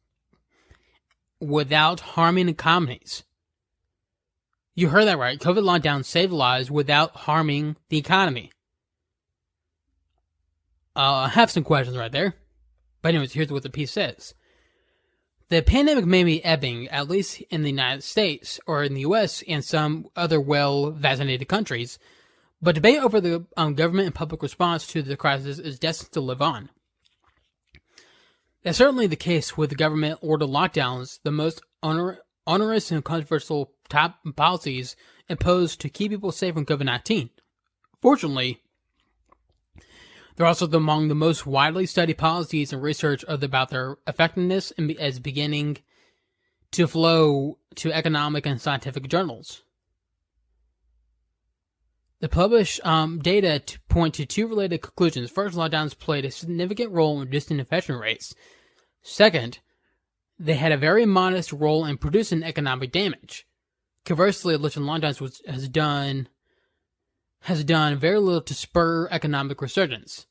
[1.40, 3.24] without harming economies.
[4.76, 5.40] You heard that right.
[5.40, 8.52] COVID lockdowns saved lives without harming the economy.
[10.98, 12.34] Uh, I have some questions right there.
[13.04, 14.34] But anyways, here's what the piece says.
[15.50, 19.44] The pandemic may be ebbing, at least in the United States or in the U.S.
[19.48, 22.00] and some other well-vaccinated countries,
[22.62, 26.20] but debate over the um, government and public response to the crisis is destined to
[26.20, 26.70] live on.
[28.64, 34.18] That's certainly the case with the government ordered lockdowns, the most onerous and controversial top
[34.36, 34.96] policies
[35.30, 37.30] imposed to keep people safe from COVID 19.
[38.02, 38.62] Fortunately,
[40.38, 45.80] they're also among the most widely studied policies and research about their effectiveness as beginning
[46.72, 49.64] to flow to economic and scientific journals.
[52.20, 55.32] The published um, data to point to two related conclusions.
[55.32, 58.36] First, lockdowns played a significant role in reducing infection rates.
[59.02, 59.60] Second,
[60.40, 63.48] they had a very modest role in producing economic damage.
[64.06, 66.28] Conversely, lifting lockdowns was, has done
[67.48, 70.26] has done very little to spur economic resurgence.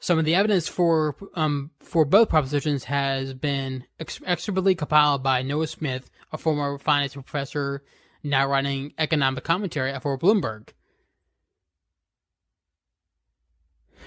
[0.00, 5.42] Some of the evidence for um, for both propositions has been ex- expertly compiled by
[5.42, 7.84] Noah Smith, a former finance professor
[8.22, 10.70] now writing economic commentary for Bloomberg.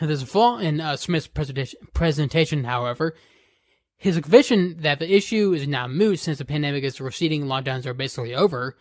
[0.01, 1.29] There's a flaw in uh, Smith's
[1.93, 3.13] presentation, however.
[3.97, 7.93] His conviction that the issue is now moot since the pandemic is receding lockdowns are
[7.93, 8.75] basically over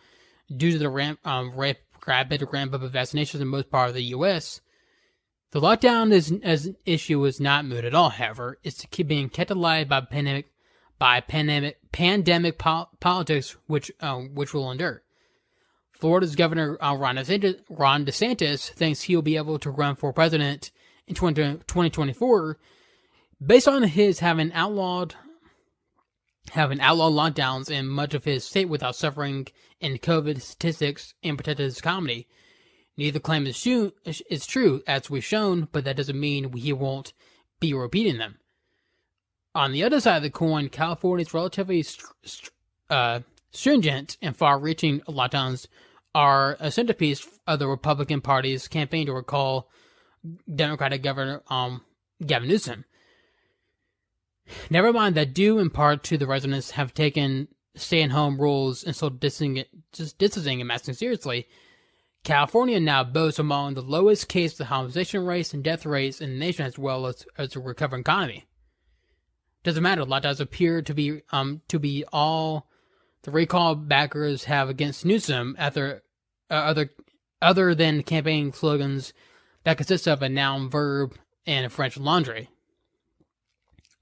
[0.49, 1.53] due to the ramp, um,
[2.07, 4.61] rapid ramp up of vaccinations in most part of the U.S.
[5.51, 8.57] The lockdown is, as an issue is not moot at all, however.
[8.63, 10.47] It's to keep being kept alive by pandemic
[10.97, 15.03] by pandemic pandemic po- politics, which uh, which will endure.
[15.93, 20.71] Florida's Governor uh, Ron, DeSantis, Ron DeSantis thinks he'll be able to run for president
[21.07, 22.57] in 20, 2024
[23.43, 25.15] based on his having outlawed
[26.51, 29.47] having outlawed lockdowns in much of his state without suffering
[29.79, 32.27] in COVID statistics and protected his economy.
[32.97, 37.13] Neither claim is, true, is true, as we've shown, but that doesn't mean he won't
[37.59, 38.37] be repeating them.
[39.53, 41.85] On the other side of the coin, California's relatively
[42.89, 43.19] uh,
[43.51, 45.67] stringent and far-reaching lockdowns
[46.13, 49.69] are a centerpiece of the Republican Party's campaign to recall
[50.53, 51.81] Democratic Governor um,
[52.25, 52.85] Gavin Newsom.
[54.69, 59.09] Never mind that due in part to the residents have taken stay-at-home rules and so
[59.09, 61.47] distancing, just distancing and masking seriously,
[62.23, 66.39] California now boasts among the lowest case of hospitalization rates and death rates in the
[66.39, 68.45] nation as well as, as a recovering economy.
[69.63, 72.67] Doesn't matter, lockdowns appear to be um to be all
[73.23, 76.03] the recall backers have against Newsom after
[76.51, 76.91] uh, other
[77.41, 79.13] other than campaign slogans
[79.63, 81.15] that consist of a noun, verb,
[81.47, 82.49] and a French laundry.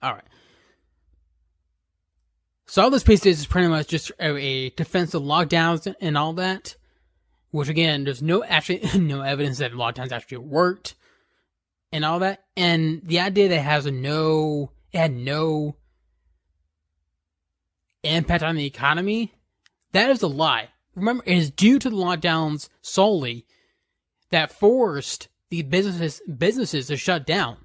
[0.02, 0.24] All right.
[2.66, 6.76] So all this piece is pretty much just a, defense of lockdowns and all that.
[7.52, 10.96] Which again, there's no actually no evidence that lockdowns actually worked
[11.92, 12.44] and all that.
[12.58, 15.76] And the idea that it has no it had no
[18.04, 19.34] impact on the economy,
[19.92, 20.70] that is a lie.
[20.96, 23.46] Remember, it is due to the lockdowns solely
[24.30, 27.58] that forced the businesses businesses to shut down.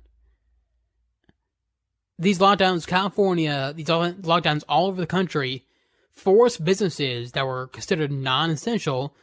[2.18, 5.64] These lockdowns, California, these lockdowns all over the country,
[6.12, 9.14] forced businesses that were considered non-essential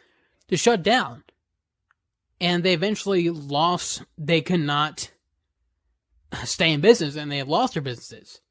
[0.48, 1.24] to shut down.
[2.40, 5.12] And they eventually lost, they could not
[6.44, 8.42] stay in business and they lost their businesses.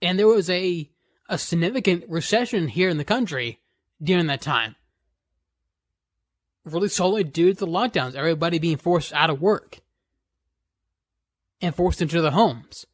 [0.00, 0.90] And there was a,
[1.28, 3.60] a significant recession here in the country
[4.02, 4.76] during that time.
[6.64, 9.80] Really solely due to the lockdowns, everybody being forced out of work
[11.60, 12.86] and forced into their homes.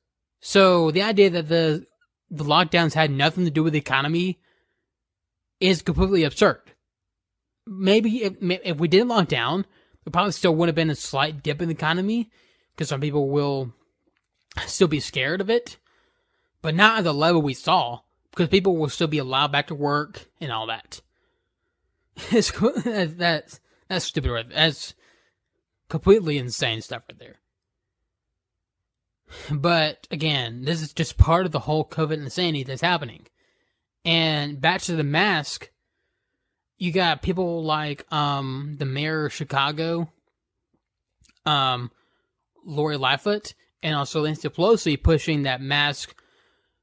[0.47, 1.87] So the idea that the
[2.31, 4.41] the lockdowns had nothing to do with the economy
[5.59, 6.61] is completely absurd.
[7.67, 9.65] Maybe if, if we didn't lock down,
[10.05, 12.31] there probably still would have been a slight dip in the economy
[12.77, 13.73] because some people will
[14.67, 15.79] still be scared of it,
[16.61, 19.75] but not at the level we saw because people will still be allowed back to
[19.75, 21.01] work and all that.
[22.31, 22.51] It's
[22.85, 24.53] that's that's stupid.
[24.55, 24.93] That's
[25.89, 27.37] completely insane stuff right there.
[29.51, 33.27] But again, this is just part of the whole COVID insanity that's happening.
[34.05, 35.71] And back to the mask,
[36.79, 40.11] you got people like um the mayor of Chicago,
[41.47, 41.91] um,
[42.65, 46.15] Lori Lightfoot, and also Nancy Pelosi pushing that mask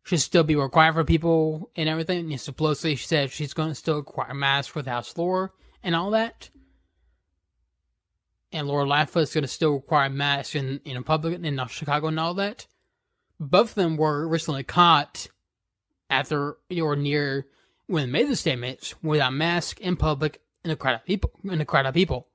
[0.03, 2.29] should still be required for people and everything.
[2.29, 6.11] Nancy Pelosi said she's going to still require masks for the House floor and all
[6.11, 6.49] that.
[8.53, 12.33] And Lori Lightfoot's going to still require masks in, in public in Chicago and all
[12.33, 12.67] that.
[13.39, 15.27] Both of them were recently caught
[16.09, 17.47] after or near
[17.87, 21.31] when they made the statements without masks in public in a crowd of people.
[21.43, 22.27] In a crowd of people.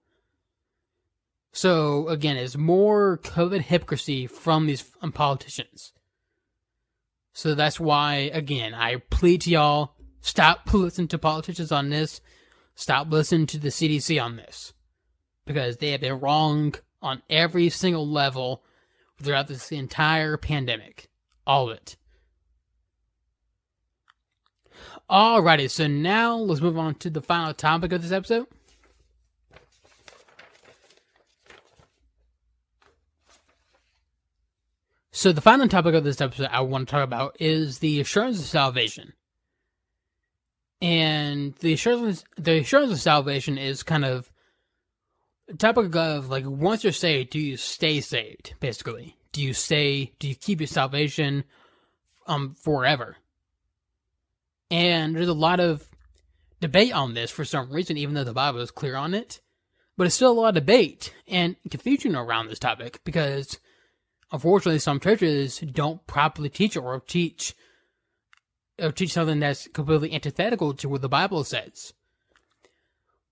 [1.53, 5.95] So again, it's more COVID hypocrisy from these um, politicians.
[7.33, 12.21] So that's why, again, I plead to y'all stop listening to politicians on this.
[12.75, 14.75] Stop listening to the CDC on this.
[15.47, 18.63] Because they have been wrong on every single level
[19.23, 21.09] throughout this entire pandemic.
[21.47, 21.97] All of it.
[25.09, 28.47] Alrighty, so now let's move on to the final topic of this episode.
[35.13, 38.39] So the final topic of this episode I want to talk about is the assurance
[38.39, 39.15] of salvation.
[40.83, 44.31] And the assurance the assurance of salvation is kind of
[45.59, 49.17] topic of like once you're saved, do you stay saved, basically?
[49.33, 51.45] Do you stay do you keep your salvation
[52.27, 53.17] um forever?
[54.71, 55.87] And there's a lot of
[56.61, 59.41] debate on this for some reason, even though the Bible is clear on it.
[59.97, 63.59] But it's still a lot of debate and confusion around this topic because
[64.33, 67.55] unfortunately, some churches don't properly teach or teach
[68.81, 71.95] or teach something that's completely antithetical to what the Bible says.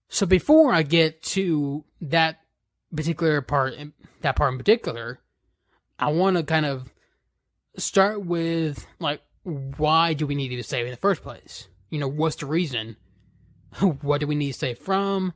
[0.08, 2.40] So before I get to that
[2.94, 3.74] particular part,
[4.20, 5.20] that part in particular,
[5.98, 6.92] I want to kind of
[7.76, 11.68] start with like, why do we need to be saved in the first place?
[11.90, 12.96] You know, what's the reason?
[13.80, 15.32] what do we need to save from?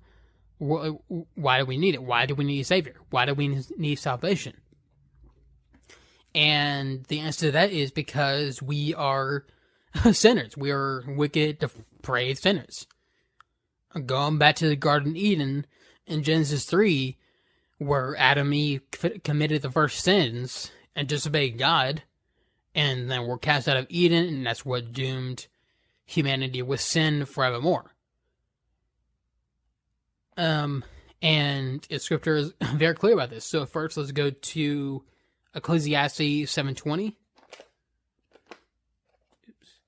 [0.58, 2.02] Why do we need it?
[2.02, 2.96] Why do we need a savior?
[3.10, 4.54] Why do we need salvation?
[6.34, 9.46] And the answer to that is because we are
[10.12, 10.56] sinners.
[10.56, 12.86] We are wicked, depraved sinners.
[14.06, 15.66] Going back to the Garden Eden
[16.06, 17.16] in Genesis 3,
[17.78, 18.82] where Adam and Eve
[19.24, 22.02] committed the first sins and disobeyed God,
[22.74, 25.46] and then were cast out of Eden, and that's what doomed
[26.04, 27.94] humanity with sin forevermore.
[30.36, 30.84] Um,
[31.20, 33.44] and scripture is very clear about this.
[33.44, 35.04] So first, let's go to
[35.54, 37.16] Ecclesiastes 720.
[39.48, 39.80] Oops.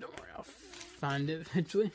[0.00, 0.44] Don't worry, I'll
[1.04, 1.90] find it eventually.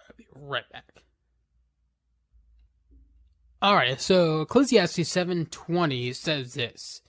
[0.00, 0.84] I'll be right back.
[3.60, 7.02] All right, so Ecclesiastes 7:20 says this.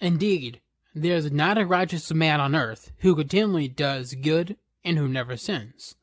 [0.00, 0.60] Indeed,
[0.92, 5.36] there is not a righteous man on earth who continually does good and who never
[5.36, 5.94] sins.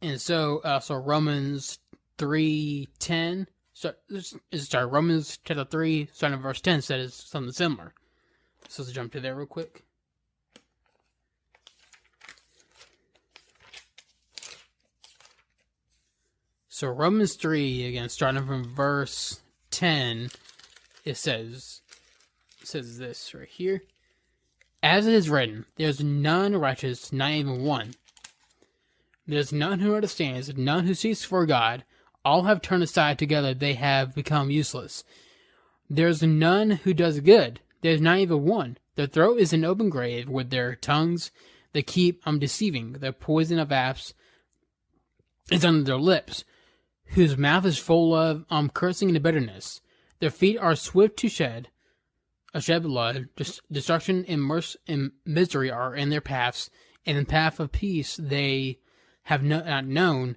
[0.00, 1.80] And so, uh, so Romans
[2.18, 3.94] 3:10, so,
[4.54, 7.94] sorry, Romans chapter 3, starting verse 10 says something similar.
[8.68, 9.84] So let's jump to there real quick.
[16.68, 19.40] So Romans 3, again, starting from verse
[19.70, 20.30] 10,
[21.04, 21.82] it says,
[22.60, 23.84] it says this right here.
[24.82, 27.94] As it is written, there's none righteous, not even one.
[29.26, 31.84] There's none who understands, none who seeks for God.
[32.28, 35.02] All have turned aside together, they have become useless.
[35.88, 38.76] There's none who does good, there's not even one.
[38.96, 41.30] Their throat is an open grave, with their tongues
[41.72, 42.92] they keep on um, deceiving.
[42.92, 44.12] The poison of apes
[45.50, 46.44] is under their lips
[47.14, 49.80] whose mouth is full of um cursing and bitterness.
[50.20, 51.70] Their feet are swift to shed,
[52.52, 53.30] a shed blood.
[53.72, 56.68] Destruction and, and misery are in their paths,
[57.06, 58.80] and in the path of peace they
[59.22, 60.36] have no, not known,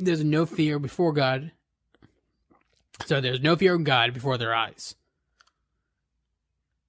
[0.00, 1.52] there's no fear before God.
[3.06, 4.94] So there's no fear of God before their eyes.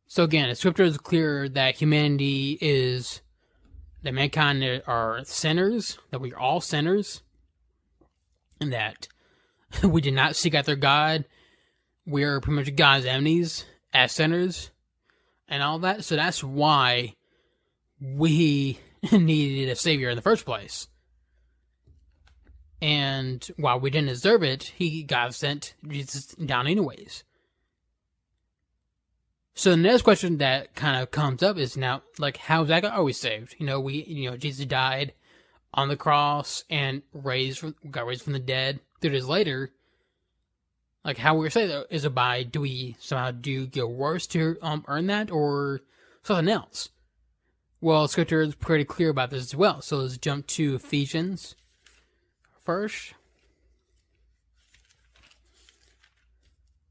[0.07, 3.21] So again, the scripture is clear that humanity is
[4.03, 7.21] that mankind are sinners, that we are all sinners,
[8.59, 9.07] and that
[9.83, 11.25] we did not seek after God.
[12.05, 14.71] We are pretty much God's enemies as sinners,
[15.47, 16.03] and all that.
[16.03, 17.15] So that's why
[18.01, 18.79] we
[19.11, 20.87] needed a savior in the first place.
[22.81, 27.23] And while we didn't deserve it, he God sent Jesus down anyways.
[29.53, 33.19] So the next question that kind of comes up is now, like, how that always
[33.19, 33.55] saved?
[33.59, 35.13] You know, we, you know, Jesus died
[35.73, 39.71] on the cross and raised from, got raised from the dead three days later.
[41.03, 44.85] Like, how we say is it by do we somehow do get worse to um
[44.87, 45.81] earn that or
[46.23, 46.89] something else?
[47.81, 49.81] Well, Scripture is pretty clear about this as well.
[49.81, 51.55] So let's jump to Ephesians
[52.63, 53.13] first.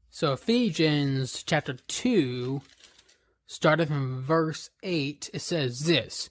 [0.09, 2.61] So Ephesians chapter 2,
[3.47, 6.29] starting from verse 8, it says this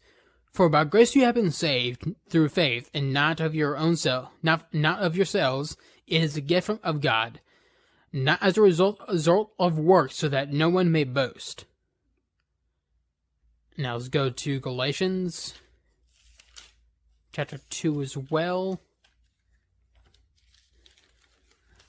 [0.53, 4.29] For by grace you have been saved through faith, and not of your own self,
[4.43, 5.77] not, not of yourselves.
[6.07, 7.41] It is a gift from, of God,
[8.13, 11.65] not as a result, result of works, so that no one may boast.
[13.79, 15.55] Now let's go to Galatians
[17.33, 18.81] chapter 2 as well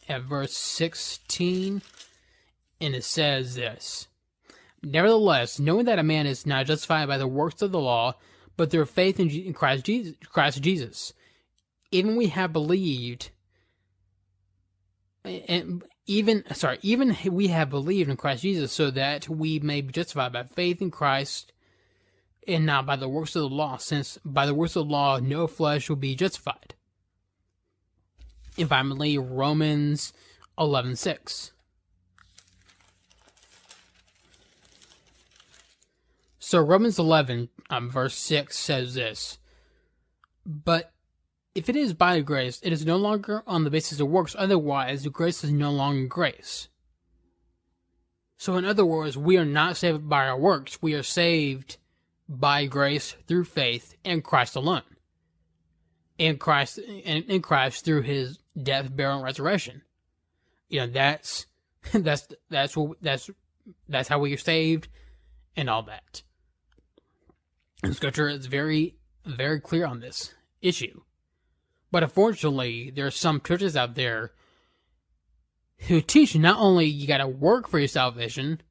[0.07, 1.81] at verse 16,
[2.79, 4.07] and it says this
[4.83, 8.15] Nevertheless, knowing that a man is not justified by the works of the law,
[8.57, 11.13] but through faith in Christ Jesus, Christ Jesus,
[11.91, 13.29] even we have believed,
[15.23, 19.93] and even sorry, even we have believed in Christ Jesus, so that we may be
[19.93, 21.53] justified by faith in Christ,
[22.47, 25.19] and not by the works of the law, since by the works of the law
[25.19, 26.73] no flesh will be justified
[28.67, 30.13] finally Romans
[30.57, 31.51] 11:6.
[36.39, 39.37] So Romans 11 um, verse 6 says this,
[40.45, 40.91] but
[41.55, 44.35] if it is by grace, it is no longer on the basis of works.
[44.37, 46.69] Otherwise, grace is no longer grace.
[48.37, 50.81] So, in other words, we are not saved by our works.
[50.81, 51.77] We are saved
[52.27, 54.81] by grace through faith in Christ alone.
[56.17, 59.81] In Christ, in, in Christ through His death, burial, and resurrection.
[60.69, 61.45] You know, that's
[61.93, 63.29] that's that's what that's
[63.87, 64.87] that's how we are saved,
[65.55, 66.23] and all that.
[67.83, 68.95] And Scripture is very
[69.25, 71.01] very clear on this issue.
[71.91, 74.31] But unfortunately, there are some churches out there
[75.87, 78.61] who teach not only you got to work for your salvation,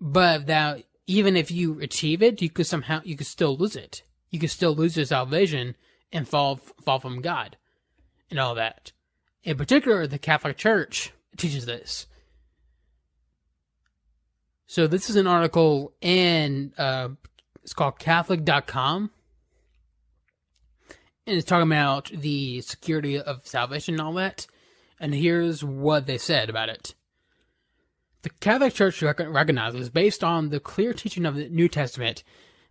[0.00, 4.02] but that even if you achieve it, you could somehow you could still lose it.
[4.30, 5.76] You could still lose your salvation
[6.12, 7.56] and fall fall from God,
[8.30, 8.92] and all that.
[9.46, 12.08] In particular, the Catholic Church teaches this.
[14.66, 17.10] So this is an article in uh,
[17.62, 19.12] it's called Catholic.com,
[21.28, 24.48] and it's talking about the security of salvation and all that.
[24.98, 26.96] And here's what they said about it.
[28.22, 32.24] The Catholic Church recognizes, based on the clear teaching of the New Testament,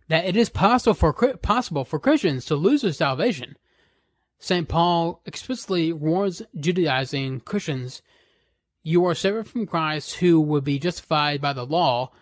[0.08, 3.56] that it is possible for possible for Christians to lose their salvation
[4.38, 4.68] St.
[4.68, 8.02] Paul explicitly warns Judaizing Christians
[8.82, 12.12] You are separate from Christ, who would be justified by the law.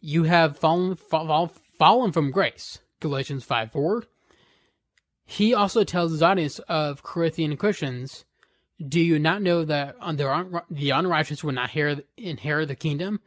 [0.00, 2.78] You have fallen, fall, fallen from grace.
[3.00, 4.04] Galatians 5 4.
[5.24, 8.24] He also tells his audience of Corinthian Christians
[8.80, 9.96] Do you not know that
[10.70, 13.20] the unrighteous will not inherit the kingdom?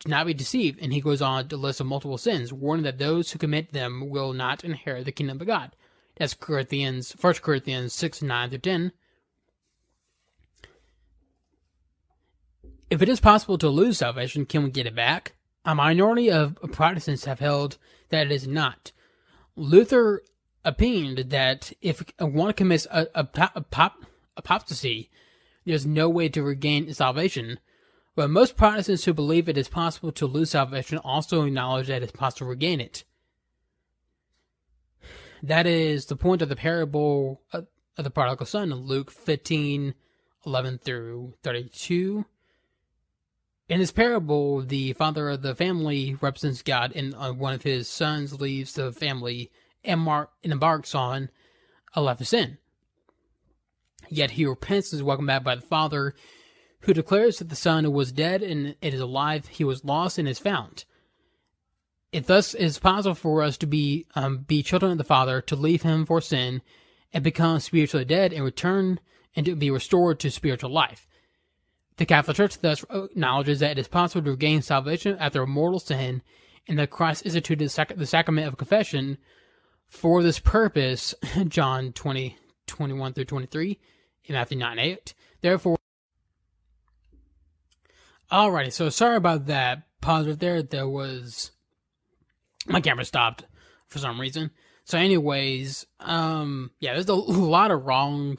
[0.00, 0.80] Do not be deceived.
[0.80, 4.08] And he goes on to list of multiple sins, warning that those who commit them
[4.08, 5.76] will not inherit the kingdom of God.
[6.16, 8.92] That's Corinthians, First Corinthians 6, 9 through 10.
[12.90, 15.34] If it is possible to lose salvation, can we get it back?
[15.64, 17.78] A minority of Protestants have held
[18.10, 18.92] that it is not.
[19.56, 20.22] Luther
[20.64, 24.04] opined that if one commits a, a, a pop,
[24.36, 25.10] apostasy,
[25.64, 27.58] there's no way to regain salvation.
[28.14, 32.12] But most Protestants who believe it is possible to lose salvation also acknowledge that it's
[32.12, 33.04] possible to regain it.
[35.44, 37.66] That is the point of the parable of
[37.98, 39.92] the prodigal son in Luke 15,
[40.46, 42.24] 11 through 32.
[43.68, 47.90] In this parable, the father of the family represents God, and uh, one of his
[47.90, 49.50] sons leaves the family
[49.84, 51.28] and, and embarks on
[51.92, 52.56] a life of sin.
[54.08, 56.14] Yet he repents and is welcomed back by the father,
[56.80, 60.26] who declares that the son was dead and it is alive, he was lost and
[60.26, 60.86] is found.
[62.14, 65.56] It thus is possible for us to be um, be children of the Father, to
[65.56, 66.62] leave Him for sin,
[67.12, 69.00] and become spiritually dead and return
[69.34, 71.08] and to be restored to spiritual life.
[71.96, 76.22] The Catholic Church thus acknowledges that it is possible to regain salvation after mortal sin,
[76.68, 79.18] and that Christ instituted the sacrament of confession
[79.88, 81.16] for this purpose,
[81.48, 82.36] John 20,
[82.68, 83.80] 21 through 23,
[84.26, 85.14] in Matthew 9, 8.
[85.40, 85.78] Therefore,
[88.30, 89.82] alrighty, so sorry about that.
[90.00, 90.62] Pause there.
[90.62, 91.50] There was,
[92.66, 93.44] my camera stopped
[93.86, 94.50] for some reason.
[94.84, 98.38] So, anyways, um, yeah, there's a lot of wrong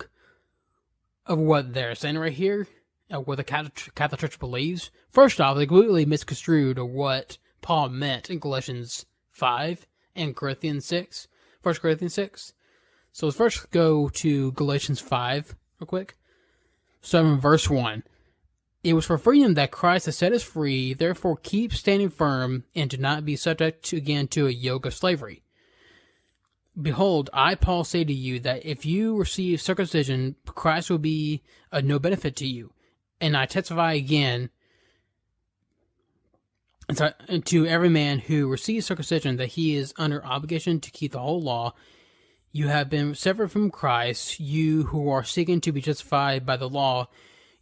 [1.25, 2.67] of what they're saying right here,
[3.11, 4.91] uh, what the Catholic, Catholic Church believes.
[5.09, 11.27] First off, they completely misconstrued what Paul meant in Galatians 5 and Corinthians 6,
[11.63, 12.53] 1 Corinthians 6.
[13.11, 16.15] So let's first go to Galatians 5 real quick.
[17.01, 18.03] So in verse 1,
[18.85, 22.87] it was for freedom that Christ has set us free, therefore keep standing firm and
[22.87, 25.41] do not be subject to, again to a yoke of slavery.
[26.79, 31.83] Behold, I, Paul, say to you that if you receive circumcision, Christ will be of
[31.83, 32.73] no benefit to you.
[33.19, 34.51] And I testify again
[37.45, 41.41] to every man who receives circumcision that he is under obligation to keep the whole
[41.41, 41.73] law.
[42.51, 46.69] You have been severed from Christ, you who are seeking to be justified by the
[46.69, 47.07] law,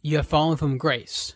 [0.04, 1.34] you have fallen from grace.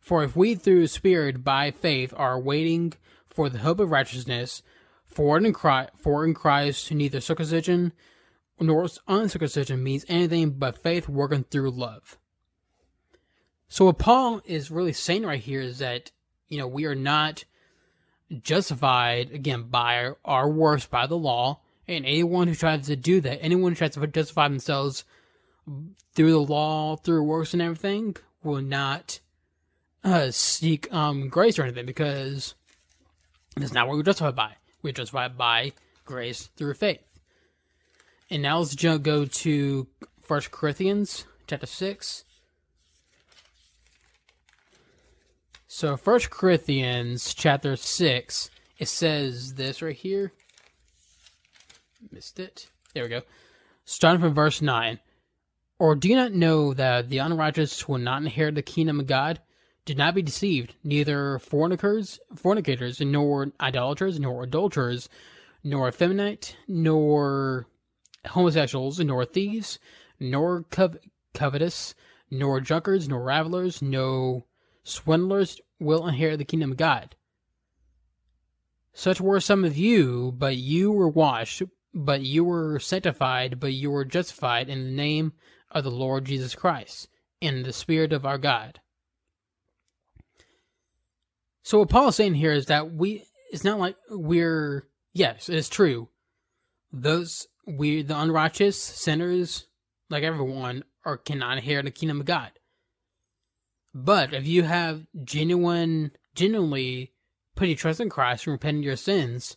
[0.00, 2.94] For if we through Spirit by faith are waiting
[3.28, 4.62] for the hope of righteousness,
[5.04, 7.92] for in Christ, for in Christ neither circumcision
[8.58, 12.16] nor uncircumcision means anything but faith working through love.
[13.68, 16.10] So what Paul is really saying right here is that
[16.48, 17.44] you know we are not
[18.42, 23.42] justified again by our works by the law, and anyone who tries to do that,
[23.42, 25.04] anyone who tries to justify themselves
[26.14, 29.20] through the law, through works and everything, will not
[30.04, 32.54] uh, seek um, grace or anything because
[33.56, 34.52] that's not what we're justified by.
[34.82, 35.72] We're justified by
[36.04, 37.00] grace through faith.
[38.30, 39.86] And now let's jump, go to
[40.20, 42.24] First Corinthians chapter 6.
[45.68, 50.32] So First Corinthians chapter 6, it says this right here.
[52.10, 52.68] Missed it.
[52.94, 53.22] There we go.
[53.84, 54.98] Starting from verse 9.
[55.78, 59.40] Or do you not know that the unrighteous will not inherit the kingdom of God?
[59.84, 60.74] Do not be deceived.
[60.82, 65.08] Neither fornicators, fornicators, nor idolaters, nor adulterers,
[65.62, 67.66] nor effeminate, nor
[68.26, 69.78] homosexuals, nor thieves,
[70.18, 70.64] nor
[71.34, 71.94] covetous,
[72.30, 74.46] nor drunkards, nor ravelers, no
[74.82, 77.14] swindlers will inherit the kingdom of God.
[78.92, 81.62] Such were some of you, but you were washed,
[81.92, 85.34] but you were sanctified, but you were justified in the name
[85.76, 87.08] of the Lord Jesus Christ,
[87.40, 88.80] in the Spirit of our God.
[91.62, 95.68] So what Paul is saying here is that we it's not like we're yes, it's
[95.68, 96.08] true.
[96.92, 99.66] Those we the unrighteous sinners,
[100.08, 102.52] like everyone, are cannot inherit the kingdom of God.
[103.92, 107.12] But if you have genuine genuinely
[107.54, 109.56] put your trust in Christ and repent of your sins,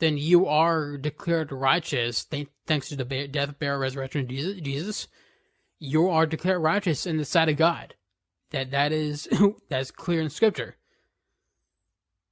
[0.00, 2.24] then you are declared righteous
[2.66, 5.08] thanks to the death, burial, resurrection of Jesus.
[5.78, 7.94] You are declared righteous in the sight of God.
[8.50, 9.28] That that is
[9.68, 10.76] that's clear in Scripture.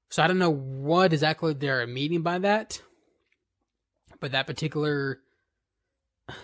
[0.09, 2.83] So I don't know what exactly they're meaning by that,
[4.21, 5.21] but that particular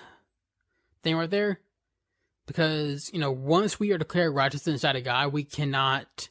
[1.03, 1.61] thing right there,
[2.47, 6.29] because you know once we are declared righteous inside of God, we cannot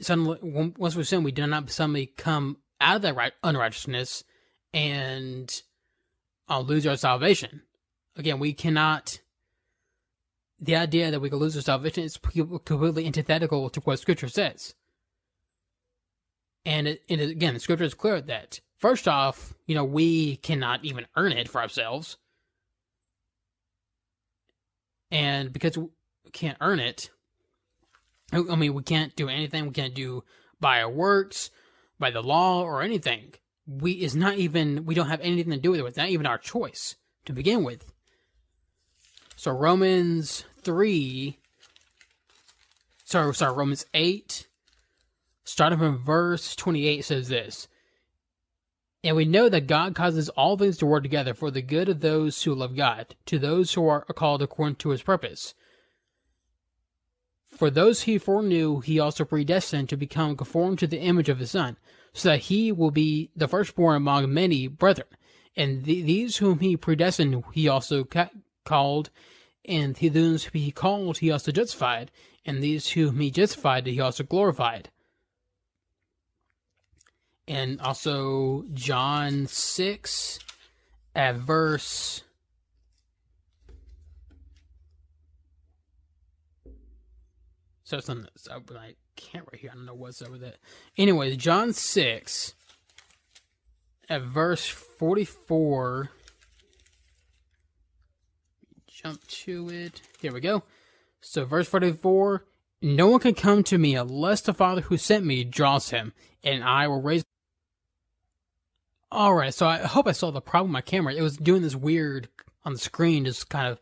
[0.00, 4.24] suddenly once we sin, we do not suddenly come out of that right, unrighteousness
[4.72, 5.62] and
[6.48, 7.62] uh, lose our salvation.
[8.16, 9.20] Again, we cannot.
[10.58, 14.74] The idea that we can lose our salvation is completely antithetical to what Scripture says.
[16.66, 21.06] And it, again, the scripture is clear that first off, you know, we cannot even
[21.16, 22.18] earn it for ourselves.
[25.12, 25.86] And because we
[26.32, 27.10] can't earn it,
[28.32, 29.66] I mean, we can't do anything.
[29.66, 30.24] We can't do
[30.58, 31.50] by our works,
[31.98, 33.34] by the law, or anything.
[33.66, 34.84] We is not even.
[34.84, 35.86] We don't have anything to do with it.
[35.86, 37.92] It's not even our choice to begin with.
[39.36, 41.38] So Romans three.
[43.04, 44.48] Sorry, sorry, Romans eight,
[45.44, 47.68] starting from verse 28 says this
[49.04, 52.00] And we know that God causes all things to work together for the good of
[52.00, 55.54] those who love God, to those who are called according to his purpose.
[57.56, 61.52] For those he foreknew, he also predestined to become conformed to the image of his
[61.52, 61.76] Son,
[62.12, 65.08] so that he will be the firstborn among many brethren.
[65.56, 68.30] And these whom he predestined, he also ca-
[68.64, 69.10] called,
[69.64, 72.10] and those whom he called, he also justified,
[72.44, 74.90] and these whom he justified, he also glorified
[77.48, 80.38] and also John 6
[81.14, 82.22] at verse.
[87.86, 88.48] So it's on this.
[88.50, 89.70] I can't right here.
[89.72, 90.58] I don't know what's up with it.
[90.98, 92.54] Anyways, John 6
[94.08, 96.10] at verse 44.
[98.88, 100.02] Jump to it.
[100.20, 100.64] Here we go.
[101.20, 102.44] So, verse 44
[102.82, 106.12] No one can come to me unless the Father who sent me draws him,
[106.42, 107.24] and I will raise.
[109.14, 111.14] Alright, so I hope I saw the problem with my camera.
[111.14, 112.28] It was doing this weird
[112.64, 113.78] on the screen, just kind of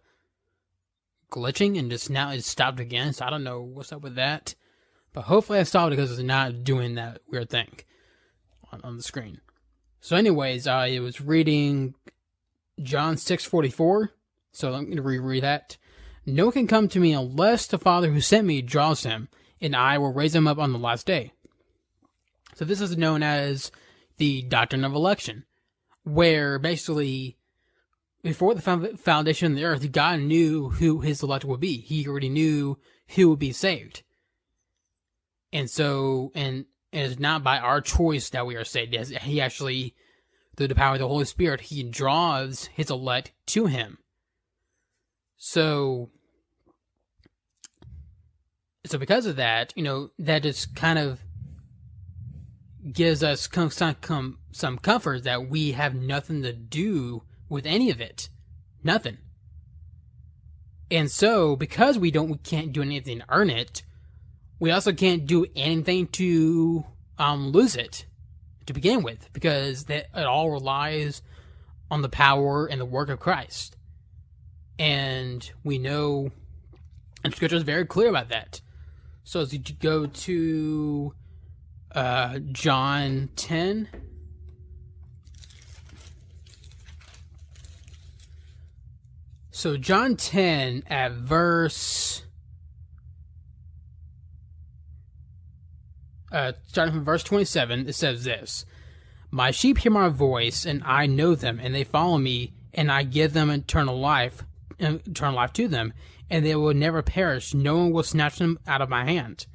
[1.35, 3.13] glitching, and just now it stopped again.
[3.13, 4.55] So, I don't know what's up with that.
[5.13, 7.81] But hopefully, I stopped because it's not doing that weird thing
[8.73, 9.41] on, on the screen.
[10.01, 11.95] So, anyways, uh, I was reading
[12.83, 14.13] John six forty four.
[14.53, 15.77] So I'm going to reread that.
[16.27, 19.29] No one can come to me unless the Father who sent me draws him,
[19.61, 21.33] and I will raise him up on the last day.
[22.55, 23.73] So this is known as
[24.19, 25.45] the doctrine of election,
[26.05, 27.37] where basically
[28.25, 31.77] before the foundation of the earth, God knew who his elect would be.
[31.77, 34.03] He already knew who would be saved.
[35.53, 38.95] And so, and it's not by our choice that we are saved.
[38.95, 39.95] He actually,
[40.57, 43.99] through the power of the Holy Spirit, he draws his elect to him.
[45.37, 46.09] So,
[48.87, 51.21] so because of that, you know, that just kind of
[52.91, 57.23] gives us some, some comfort that we have nothing to do
[57.55, 58.29] with any of it.
[58.83, 59.19] Nothing.
[60.91, 63.83] And so, because we don't, we can't do anything to earn it,
[64.61, 66.85] we also can't do anything to
[67.19, 68.07] um, lose it
[68.67, 71.23] to begin with, because that it all relies
[71.91, 73.77] on the power and the work of Christ.
[74.79, 76.31] And we know,
[77.23, 78.61] and Scripture is very clear about that.
[79.23, 81.15] So as you go to
[81.95, 83.89] uh, John 10,
[89.57, 92.25] So John 10 at verse
[96.33, 98.67] uh, starting from verse 27, it says this
[99.31, 103.05] My sheep hear my voice, and I know them, and they follow me, and I
[103.05, 104.43] give them eternal life,
[104.81, 105.93] eternal life to them,
[106.29, 107.55] and they will never perish.
[107.55, 109.47] No one will snatch them out of my hand.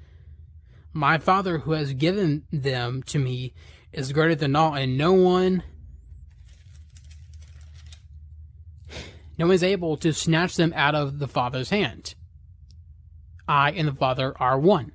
[0.94, 3.54] My Father who has given them to me
[3.92, 5.62] is greater than all, and no one
[9.40, 12.14] no one is able to snatch them out of the Father's hand.
[13.48, 14.92] I and the Father are one.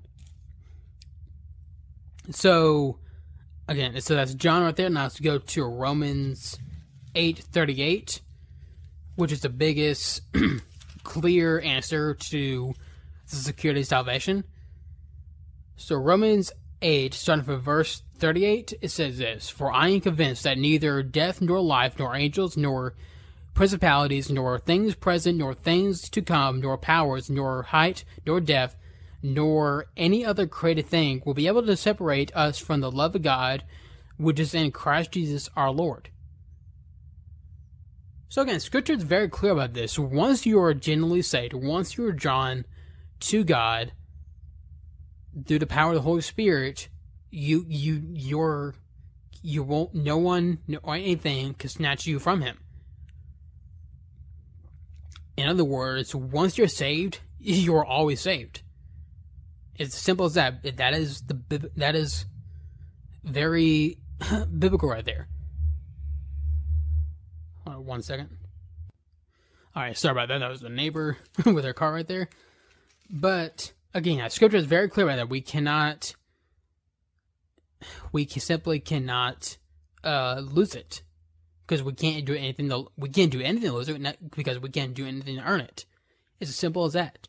[2.31, 3.01] So
[3.67, 4.89] again, so that's John right there.
[4.89, 6.57] Now let's go to Romans
[7.17, 8.21] eight thirty eight
[9.17, 10.23] which is the biggest
[11.05, 12.75] clear answer to
[13.31, 14.45] the security of salvation.
[15.77, 20.59] So Romans 8, starting from verse 38, it says this For I am convinced that
[20.59, 22.95] neither death nor life, nor angels, nor
[23.55, 28.77] principalities, nor things present, nor things to come, nor powers, nor height, nor depth,
[29.23, 33.23] nor any other created thing will be able to separate us from the love of
[33.23, 33.65] God
[34.17, 36.11] which is in Christ Jesus our Lord.
[38.29, 39.99] So again, scripture is very clear about this.
[39.99, 42.65] Once you are genuinely saved, once you are drawn
[43.21, 43.93] to God
[45.47, 46.89] through the power of the Holy Spirit,
[47.31, 48.75] you you you're
[49.43, 52.59] you won't no one or anything can snatch you from him.
[55.37, 58.63] In other words, once you're saved, you're always saved.
[59.77, 60.77] It's simple as that.
[60.77, 62.27] That is the that is
[63.25, 63.99] very
[64.59, 65.29] biblical right there
[67.85, 68.31] one second.
[69.77, 70.39] All right, sorry about that.
[70.39, 72.29] That was the neighbor with her car right there.
[73.11, 75.29] But again, scripture is very clear about that.
[75.29, 76.15] We cannot,
[78.13, 79.57] we simply cannot
[80.03, 81.03] uh, lose it
[81.67, 82.69] because we can't do anything.
[82.69, 85.61] To, we can't do anything to lose it because we can't do anything to earn
[85.61, 85.87] it.
[86.41, 87.29] It's as simple as that.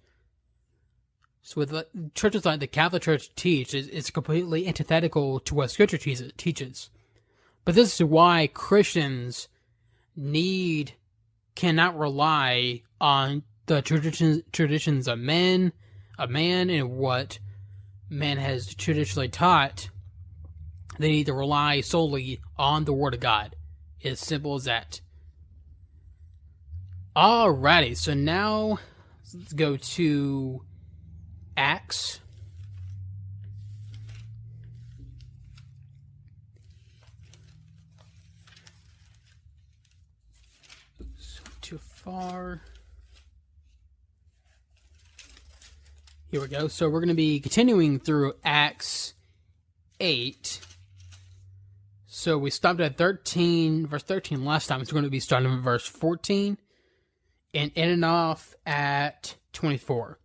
[1.41, 5.99] So with churches like the Catholic Church teach, is it's completely antithetical to what Scripture
[5.99, 6.89] teaches.
[7.63, 9.47] But this is why Christians
[10.15, 10.93] need
[11.53, 15.71] cannot rely on the traditions traditions of men,
[16.17, 17.39] a man, and what
[18.09, 19.89] man has traditionally taught.
[20.97, 23.55] They need to rely solely on the Word of God.
[24.05, 25.01] As simple as that.
[27.15, 28.77] Alrighty, so now
[29.33, 30.61] let's go to
[31.57, 32.19] Acts
[41.65, 42.61] Too far.
[46.29, 46.67] Here we go.
[46.67, 49.15] So we're going to be continuing through Acts
[49.99, 50.59] 8,
[52.25, 54.81] So we stopped at 13, verse 13 last time.
[54.81, 56.57] It's going to be starting at verse 14
[57.53, 60.17] and ending off at 24.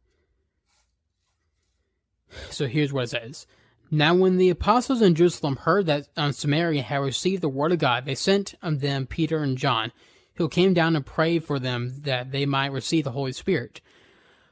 [2.49, 3.47] So here's what it says.
[3.91, 8.07] Now, when the apostles in Jerusalem heard that Samaria had received the word of God,
[8.07, 9.93] they sent um, them Peter and John,
[10.37, 13.83] who came down and prayed for them that they might receive the Holy Spirit.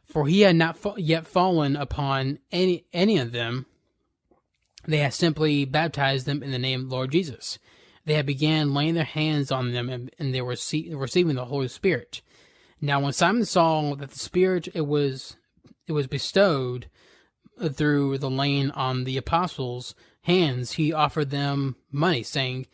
[0.05, 3.65] For he had not yet fallen upon any any of them.
[4.89, 7.59] They had simply baptized them in the name of Lord Jesus.
[8.07, 11.45] They had began laying their hands on them, and, and they were rece- receiving the
[11.45, 12.22] Holy Spirit.
[12.80, 15.36] Now, when Simon saw that the Spirit it was
[15.86, 16.89] it was bestowed
[17.70, 22.66] through the laying on the apostles' hands, he offered them money, saying,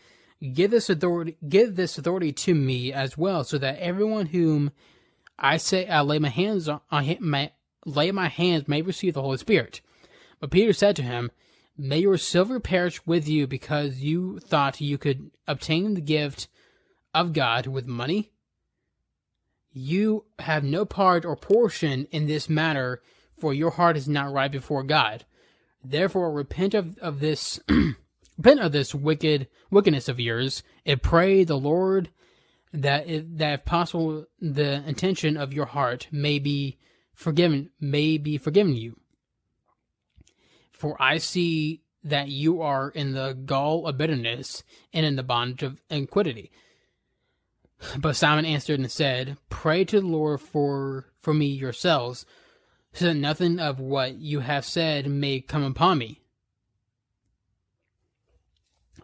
[0.53, 4.71] "Give this authority, give this authority to me as well, so that everyone whom
[5.37, 6.81] I say I lay my hands on,
[7.19, 7.51] my,
[7.85, 9.81] lay my hands may receive the Holy Spirit."
[10.39, 11.33] But Peter said to him,
[11.77, 16.49] "May your silver perish with you, because you thought you could obtain the gift
[17.13, 18.33] of God with money."
[19.73, 23.03] You have no part or portion in this matter,
[23.37, 25.25] for your heart is not right before God.
[25.83, 27.59] Therefore, repent of, of this,
[28.39, 32.11] repent of this wicked wickedness of yours, and pray the Lord
[32.73, 33.07] that
[33.39, 36.79] that if possible, the intention of your heart may be
[37.13, 38.99] forgiven, may be forgiven you.
[40.75, 44.63] For I see that you are in the gall of bitterness
[44.93, 46.51] and in the bondage of iniquity.
[47.99, 52.27] But Simon answered and said, Pray to the Lord for for me yourselves,
[52.93, 56.21] so that nothing of what you have said may come upon me.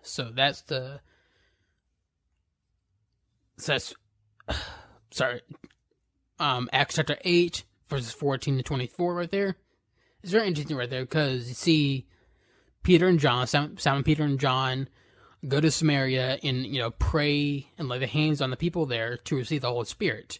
[0.02, 1.00] So that's the
[3.58, 3.94] so that's
[5.10, 5.42] sorry.
[6.38, 9.56] Um Acts chapter eight, verses fourteen to twenty four right there.
[10.22, 12.06] It's very interesting right there because you see
[12.82, 14.88] Peter and John, Simon, Peter and John
[15.46, 19.16] go to Samaria and you know pray and lay the hands on the people there
[19.16, 20.38] to receive the Holy Spirit.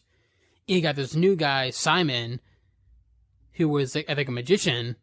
[0.69, 2.41] And You got this new guy Simon,
[3.53, 4.97] who was I think a magician,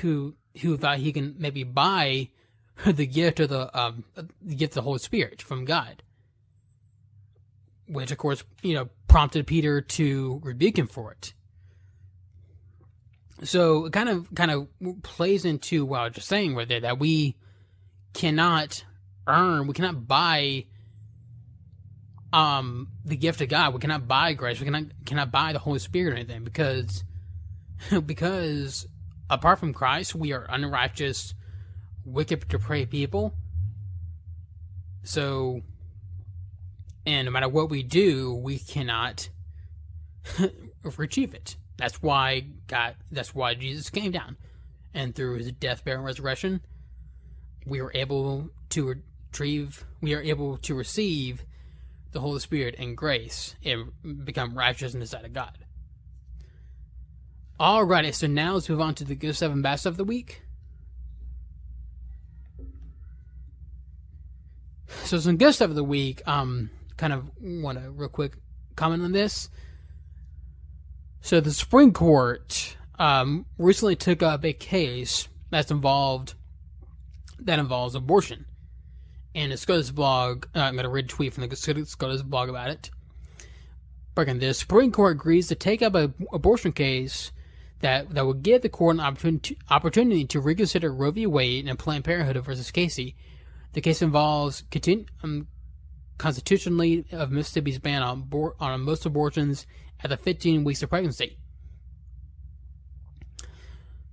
[0.00, 2.30] who who thought he can maybe buy
[2.86, 6.02] the gift of the um the gift of the Holy Spirit from God,
[7.86, 11.34] which of course you know prompted Peter to rebuke him for it.
[13.42, 14.68] So it kind of kind of
[15.02, 17.36] plays into what I was just saying right there that we
[18.12, 18.84] cannot
[19.26, 20.66] earn, we cannot buy
[22.32, 23.74] um the gift of God.
[23.74, 24.60] We cannot buy grace.
[24.60, 27.04] We cannot cannot buy the Holy Spirit or anything because
[28.06, 28.86] because
[29.30, 31.34] apart from Christ, we are unrighteous,
[32.04, 33.34] wicked, depraved people.
[35.02, 35.62] So,
[37.06, 39.30] and no matter what we do, we cannot
[40.98, 41.56] achieve it.
[41.80, 42.94] That's why God.
[43.10, 44.36] That's why Jesus came down,
[44.94, 46.60] and through His death, burial, and resurrection,
[47.66, 49.02] we are able to
[49.32, 51.44] retrieve, we are able to receive
[52.12, 53.92] the Holy Spirit and grace and
[54.24, 55.56] become righteous in the sight of God.
[57.58, 60.42] Alrighty, so now let's move on to the good stuff and stuff of the week.
[65.04, 66.22] So some good stuff of the week.
[66.26, 68.32] Um, kind of want to real quick
[68.76, 69.48] comment on this.
[71.20, 76.34] So the Supreme Court um, recently took up a case that's involved
[77.38, 78.44] that involves abortion.
[79.34, 82.70] And SCOTUS blog, uh, I'm going to read a tweet from the SCOTUS blog about
[82.70, 82.90] it.
[84.14, 87.32] Breaking this, Supreme Court agrees to take up an abortion case
[87.80, 91.26] that that would give the court an opportunity, opportunity to reconsider Roe v.
[91.26, 93.16] Wade and Planned Parenthood versus Casey.
[93.72, 95.46] The case involves continu- um,
[96.18, 99.66] constitutionally of Mississippi's ban on, on most abortions
[100.02, 101.36] at the 15 weeks of pregnancy.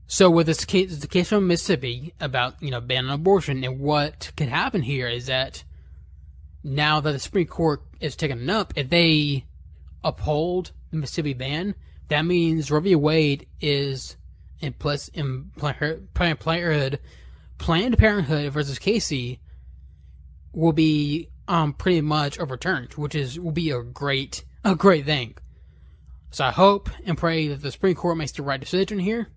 [0.07, 4.31] So with this case, the case from Mississippi about you know banning abortion, and what
[4.37, 5.63] could happen here is that
[6.63, 9.45] now that the Supreme Court is taking it up, if they
[10.03, 11.75] uphold the Mississippi ban,
[12.07, 12.95] that means Roe v.
[12.95, 14.15] Wade is
[14.61, 16.99] in plus in Planned Parenthood,
[17.57, 19.41] Planned Parenthood versus Casey
[20.53, 25.35] will be um pretty much overturned, which is will be a great a great thing.
[26.37, 29.27] So I hope and pray that the Supreme Court makes the right decision here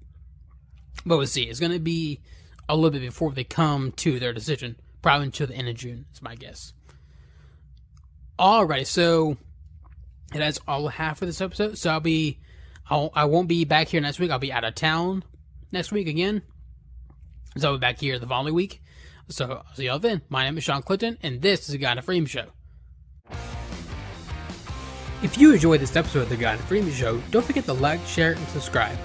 [1.06, 1.44] but we'll see.
[1.44, 2.20] It's going to be
[2.68, 4.76] a little bit before they come to their decision.
[5.00, 6.74] Probably until the end of June, is my guess.
[8.38, 9.38] Alrighty, so
[10.30, 11.78] that's all I have for this episode.
[11.78, 12.38] So I'll be,
[12.90, 14.30] I'll, I won't be back here next week.
[14.30, 15.24] I'll be out of town
[15.72, 16.42] next week again.
[17.56, 18.82] So I'll be back here the following week.
[19.30, 20.20] So I'll see y'all then.
[20.28, 22.50] My name is Shawn Clinton, and this is the God and Freedom Show.
[25.22, 28.32] If you enjoyed this episode of the and Freedom Show, don't forget to like, share,
[28.32, 28.96] and subscribe.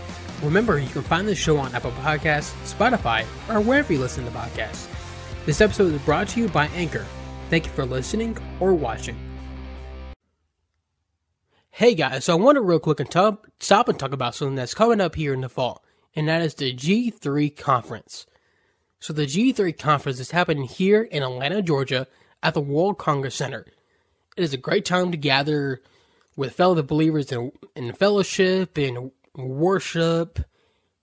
[0.41, 4.31] Remember, you can find the show on Apple Podcasts, Spotify, or wherever you listen to
[4.31, 4.87] podcasts.
[5.45, 7.05] This episode is brought to you by Anchor.
[7.49, 9.17] Thank you for listening or watching.
[11.71, 14.55] Hey guys, so I want to real quick and top, stop and talk about something
[14.55, 15.83] that's coming up here in the fall,
[16.15, 18.25] and that is the G3 conference.
[19.01, 22.07] So the G3 conference is happening here in Atlanta, Georgia,
[22.41, 23.65] at the World Congress Center.
[24.37, 25.81] It is a great time to gather
[26.35, 30.39] with fellow believers in, in fellowship and worship,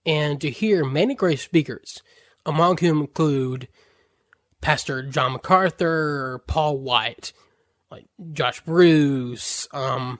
[0.05, 2.01] and to hear many great speakers,
[2.45, 3.67] among whom include
[4.61, 7.33] Pastor John MacArthur, Paul White,
[7.89, 10.19] like Josh Bruce, um,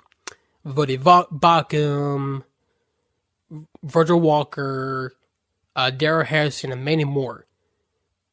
[0.66, 2.44] Voddie Baucham,
[3.84, 5.14] Virgil Walker,
[5.76, 7.46] uh, Darrell Harrison, and many more.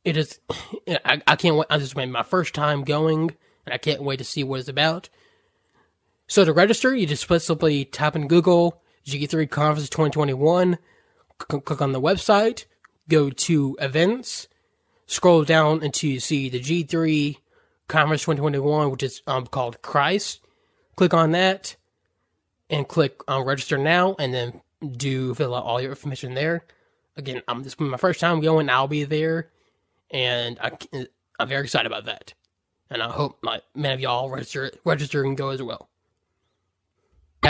[0.04, 0.40] It is,
[1.04, 1.66] I, I can't wait.
[1.70, 3.30] I just made my first time going,
[3.66, 5.08] and I can't wait to see what it's about.
[6.30, 10.78] So to register, you just simply type in Google G3 Conference 2021,
[11.38, 12.66] click on the website,
[13.08, 14.46] go to events,
[15.08, 17.36] scroll down until you see the G3
[17.88, 20.40] Conference 2021, which is um, called Christ.
[20.94, 21.74] Click on that
[22.70, 26.64] and click on register now, and then do fill out all your information there.
[27.16, 28.70] Again, I'm this my first time going.
[28.70, 29.50] I'll be there,
[30.12, 30.78] and I,
[31.40, 32.34] I'm very excited about that.
[32.88, 35.89] And I hope my many of y'all register register and go as well.